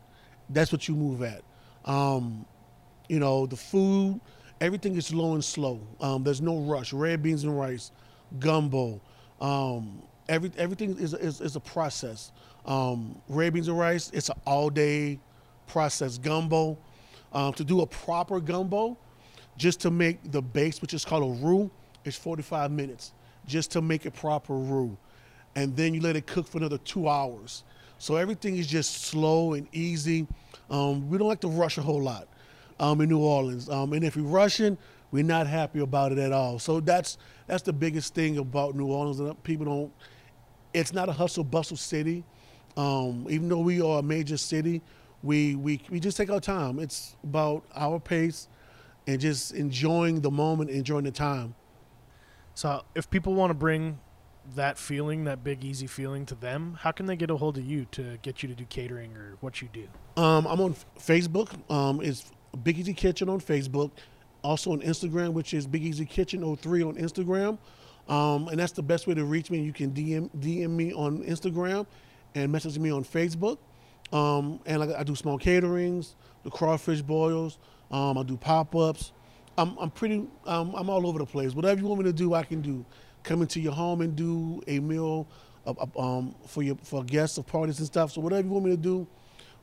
that's 0.50 0.72
what 0.72 0.88
you 0.88 0.96
move 0.96 1.22
at. 1.22 1.44
Um, 1.86 2.46
you 3.10 3.20
know 3.20 3.46
the 3.46 3.56
food, 3.56 4.20
everything 4.62 4.96
is 4.96 5.14
low 5.14 5.34
and 5.34 5.44
slow. 5.44 5.80
Um, 6.00 6.24
there's 6.24 6.42
no 6.42 6.60
rush. 6.60 6.94
Red 6.94 7.22
beans 7.22 7.44
and 7.44 7.58
rice, 7.58 7.92
gumbo. 8.40 9.02
Um, 9.42 10.02
every 10.30 10.52
everything 10.58 10.98
is 10.98 11.14
is, 11.14 11.42
is 11.42 11.56
a 11.56 11.60
process. 11.60 12.32
Um, 12.66 13.22
red 13.30 13.54
beans 13.54 13.68
and 13.68 13.78
rice, 13.78 14.10
it's 14.14 14.30
an 14.30 14.40
all 14.46 14.70
day 14.70 15.20
process. 15.68 16.18
Gumbo, 16.18 16.78
um, 17.34 17.54
to 17.54 17.64
do 17.64 17.82
a 17.82 17.86
proper 17.86 18.40
gumbo, 18.40 18.98
just 19.58 19.80
to 19.82 19.92
make 19.92 20.32
the 20.32 20.42
base, 20.42 20.82
which 20.82 20.94
is 20.94 21.06
called 21.06 21.24
a 21.24 21.46
roux, 21.46 21.70
is 22.06 22.16
45 22.16 22.72
minutes, 22.72 23.14
just 23.48 23.72
to 23.72 23.82
make 23.82 24.06
a 24.06 24.12
proper 24.12 24.56
roux. 24.56 24.98
And 25.56 25.76
then 25.76 25.94
you 25.94 26.02
let 26.02 26.16
it 26.16 26.26
cook 26.26 26.48
for 26.48 26.58
another 26.58 26.80
two 26.80 27.08
hours. 27.08 27.64
So 27.98 28.16
everything 28.16 28.58
is 28.58 28.68
just 28.68 29.04
slow 29.04 29.54
and 29.54 29.68
easy. 29.72 30.28
Um, 30.70 31.08
we 31.10 31.18
don't 31.18 31.28
like 31.28 31.40
to 31.42 31.48
rush 31.48 31.78
a 31.78 31.82
whole 31.82 32.02
lot 32.02 32.28
um, 32.80 33.02
in 33.02 33.10
New 33.10 33.20
Orleans. 33.20 33.70
Um, 33.70 33.94
and 33.94 34.04
if 34.04 34.16
we're 34.16 34.24
rushing, 34.24 34.78
we're 35.12 35.24
not 35.24 35.48
happy 35.48 35.80
about 35.80 36.12
it 36.12 36.18
at 36.18 36.32
all. 36.32 36.60
So 36.60 36.80
that's 36.80 37.18
that's 37.48 37.64
the 37.64 37.74
biggest 37.74 38.14
thing 38.14 38.38
about 38.38 38.76
New 38.76 38.88
Orleans. 38.88 39.18
that 39.18 39.44
People 39.44 39.66
don't. 39.66 39.94
It's 40.74 40.94
not 40.94 41.10
a 41.10 41.14
hustle 41.14 41.44
bustle 41.44 41.78
city. 41.78 42.24
Um, 42.76 43.26
even 43.30 43.48
though 43.48 43.60
we 43.60 43.82
are 43.82 44.00
a 44.00 44.04
major 44.04 44.36
city, 44.36 44.82
we, 45.24 45.56
we 45.56 45.82
we 45.90 46.00
just 46.00 46.18
take 46.18 46.30
our 46.30 46.42
time. 46.42 46.80
It's 46.80 47.16
about 47.24 47.64
our 47.74 48.00
pace 48.00 48.48
and 49.08 49.20
just 49.20 49.54
enjoying 49.54 50.22
the 50.22 50.32
moment, 50.32 50.70
enjoying 50.70 51.06
the 51.06 51.12
time. 51.12 51.56
So 52.54 52.84
if 52.96 53.10
people 53.10 53.34
want 53.34 53.52
to 53.52 53.54
bring 53.54 54.00
that 54.56 54.78
feeling, 54.78 55.24
that 55.26 55.44
big 55.44 55.64
easy 55.64 55.88
feeling 55.88 56.26
to 56.28 56.36
them, 56.36 56.78
how 56.82 56.92
can 56.92 57.06
they 57.06 57.16
get 57.16 57.30
a 57.30 57.38
hold 57.38 57.58
of 57.58 57.66
you 57.66 57.86
to 57.92 58.18
get 58.22 58.44
you 58.44 58.50
to 58.50 58.56
do 58.56 58.66
catering 58.66 59.16
or 59.16 59.38
what 59.40 59.62
you 59.62 59.70
do? 59.72 59.88
Um, 60.22 60.46
I'm 60.48 60.62
on 60.62 60.76
Facebook. 61.00 61.50
Um, 61.72 62.02
it's 62.02 62.32
Big 62.56 62.80
Easy 62.80 62.94
Kitchen 62.94 63.30
on 63.30 63.40
Facebook. 63.40 63.92
Also 64.44 64.72
on 64.72 64.82
Instagram, 64.82 65.34
which 65.34 65.54
is 65.54 65.66
Big 65.66 65.84
Easy 65.84 66.06
Kitchen 66.06 66.56
03 66.56 66.84
on 66.84 66.96
Instagram. 66.96 67.58
Um, 68.08 68.48
and 68.50 68.60
that's 68.60 68.72
the 68.72 68.84
best 68.84 69.08
way 69.08 69.16
to 69.16 69.26
reach 69.26 69.50
me. 69.50 69.60
You 69.62 69.74
can 69.74 69.92
DM 69.92 70.30
DM 70.40 70.70
me 70.70 70.94
on 70.94 71.24
Instagram 71.24 71.88
and 72.36 72.52
message 72.52 72.78
me 72.78 72.92
on 72.92 73.04
Facebook. 73.04 73.58
Um, 74.14 74.60
and 74.66 74.80
like 74.80 74.96
I 74.96 75.04
do 75.04 75.16
small 75.16 75.40
caterings, 75.40 76.14
the 76.44 76.52
crawfish 76.52 77.02
boils. 77.02 77.58
Um, 77.90 78.18
I 78.18 78.24
do 78.24 78.38
pop 78.38 78.76
ups. 78.76 79.12
I'm, 79.58 79.78
I'm 79.78 79.90
pretty. 79.90 80.28
I'm 80.46 80.90
all 80.90 81.08
over 81.08 81.18
the 81.18 81.26
place. 81.26 81.54
Whatever 81.54 81.82
you 81.82 81.88
want 81.88 82.02
me 82.02 82.06
to 82.06 82.14
do, 82.14 82.34
I 82.34 82.44
can 82.44 82.62
do. 82.62 82.86
Come 83.24 83.42
into 83.42 83.60
your 83.60 83.74
home 83.74 84.02
and 84.02 84.16
do 84.16 84.62
a 84.68 84.80
meal 84.80 85.28
um, 85.98 86.36
for 86.46 86.62
your 86.62 86.76
for 86.84 87.04
guests 87.04 87.38
of 87.38 87.48
parties 87.48 87.80
and 87.80 87.88
stuff. 87.88 88.12
So 88.12 88.22
whatever 88.22 88.48
you 88.48 88.54
want 88.54 88.66
me 88.66 88.72
to 88.72 88.78
do, 88.78 89.08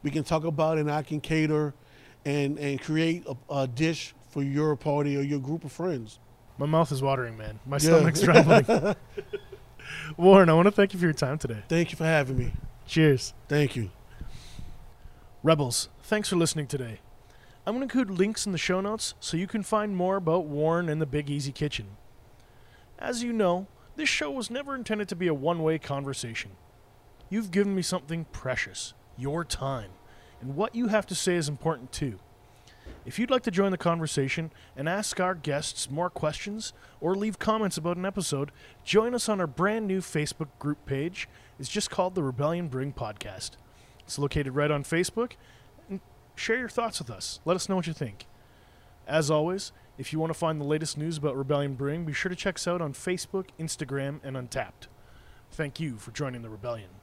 we 0.03 0.11
can 0.11 0.25
talk 0.25 0.45
about 0.45 0.79
it 0.79 0.83
and 0.83 0.91
I 0.91 1.03
can 1.03 1.21
cater 1.21 1.75
and 2.25 2.59
and 2.59 2.81
create 2.81 3.25
a, 3.27 3.37
a 3.55 3.67
dish 3.67 4.15
for 4.31 4.43
your 4.43 4.77
party 4.77 5.17
or 5.17 5.23
your 5.23 5.41
group 5.41 5.65
of 5.65 5.73
friends. 5.73 6.19
My 6.59 6.67
mouth 6.67 6.93
is 6.93 7.03
watering, 7.03 7.37
man. 7.37 7.59
My 7.67 7.77
Yeah. 7.77 7.97
stomach's 7.99 8.21
trembling. 8.23 8.97
Warren, 10.17 10.49
I 10.49 10.53
want 10.55 10.67
to 10.67 10.73
thank 10.73 10.93
you 10.93 10.99
for 10.99 11.07
your 11.07 11.13
time 11.15 11.39
today. 11.39 11.63
Thank 11.69 11.91
you 11.91 11.97
for 11.97 12.05
having 12.05 12.39
me. 12.39 12.53
Cheers. 12.87 13.35
Thank 13.49 13.77
you. 13.77 13.91
Rebels, 15.43 15.89
thanks 16.03 16.29
for 16.29 16.37
listening 16.37 16.67
today. 16.67 17.01
I'm 17.67 17.75
going 17.77 17.87
to 17.89 17.99
include 17.99 18.19
links 18.19 18.47
in 18.47 18.53
the 18.53 18.59
show 18.59 18.81
notes 18.81 19.15
so 19.21 19.37
you 19.37 19.47
can 19.47 19.63
find 19.63 19.97
more 19.97 20.17
about 20.17 20.47
Warren 20.47 20.89
and 20.89 21.01
the 21.01 21.07
Big 21.07 21.31
Easy 21.31 21.53
Kitchen. 21.53 21.97
As 22.99 23.23
you 23.23 23.33
know, 23.33 23.67
this 23.97 24.09
show 24.09 24.31
was 24.31 24.51
never 24.51 24.75
intended 24.75 25.09
to 25.09 25.17
be 25.17 25.27
a 25.29 25.35
one 25.35 25.63
way 25.63 25.79
conversation. 25.79 26.53
You've 27.29 27.51
given 27.51 27.75
me 27.75 27.83
something 27.83 28.27
precious 28.33 28.95
your 29.17 29.45
time, 29.45 29.91
and 30.43 30.57
what 30.57 30.75
you 30.75 30.89
have 30.89 31.07
to 31.07 31.15
say 31.15 31.37
is 31.37 31.49
important 31.49 31.93
too. 31.93 32.19
If 33.07 33.19
you'd 33.19 33.31
like 33.31 33.43
to 33.45 33.51
join 33.51 33.71
the 33.71 33.79
conversation 33.79 34.53
and 34.77 34.89
ask 34.89 35.19
our 35.21 35.35
guests 35.35 35.91
more 35.91 36.11
questions 36.11 36.73
or 37.01 37.15
leave 37.15 37.39
comments 37.39 37.77
about 37.77 37.97
an 37.97 38.05
episode, 38.05 38.51
join 38.85 39.15
us 39.15 39.29
on 39.29 39.41
our 39.41 39.47
brand 39.47 39.87
new 39.87 40.01
Facebook 40.01 40.49
group 40.59 40.85
page. 40.85 41.29
It's 41.59 41.69
just 41.69 41.91
called 41.91 42.15
the 42.15 42.23
Rebellion 42.23 42.69
Brewing 42.69 42.93
Podcast. 42.93 43.53
It's 44.01 44.19
located 44.19 44.55
right 44.55 44.71
on 44.71 44.83
Facebook. 44.83 45.33
And 45.89 46.01
share 46.35 46.59
your 46.59 46.69
thoughts 46.69 46.99
with 46.99 47.11
us. 47.11 47.41
Let 47.45 47.55
us 47.55 47.69
know 47.69 47.77
what 47.77 47.87
you 47.87 47.93
think. 47.93 48.27
As 49.07 49.31
always, 49.31 49.73
if 49.97 50.13
you 50.13 50.19
want 50.19 50.33
to 50.33 50.39
find 50.39 50.61
the 50.61 50.65
latest 50.65 50.99
news 50.99 51.19
about 51.19 51.37
Rebellion 51.37 51.75
Brewing, 51.75 52.05
be 52.05 52.13
sure 52.13 52.31
to 52.31 52.37
check 52.37 52.57
us 52.57 52.67
out 52.67 52.81
on 52.81 52.95
Facebook, 52.95 53.47
Instagram, 53.61 54.21
and 54.25 54.37
Untappd. 54.37 54.89
Thank 55.51 55.79
you 55.79 55.99
for 55.99 56.11
joining 56.11 56.43
the 56.43 56.51
Rebellion. 56.51 57.02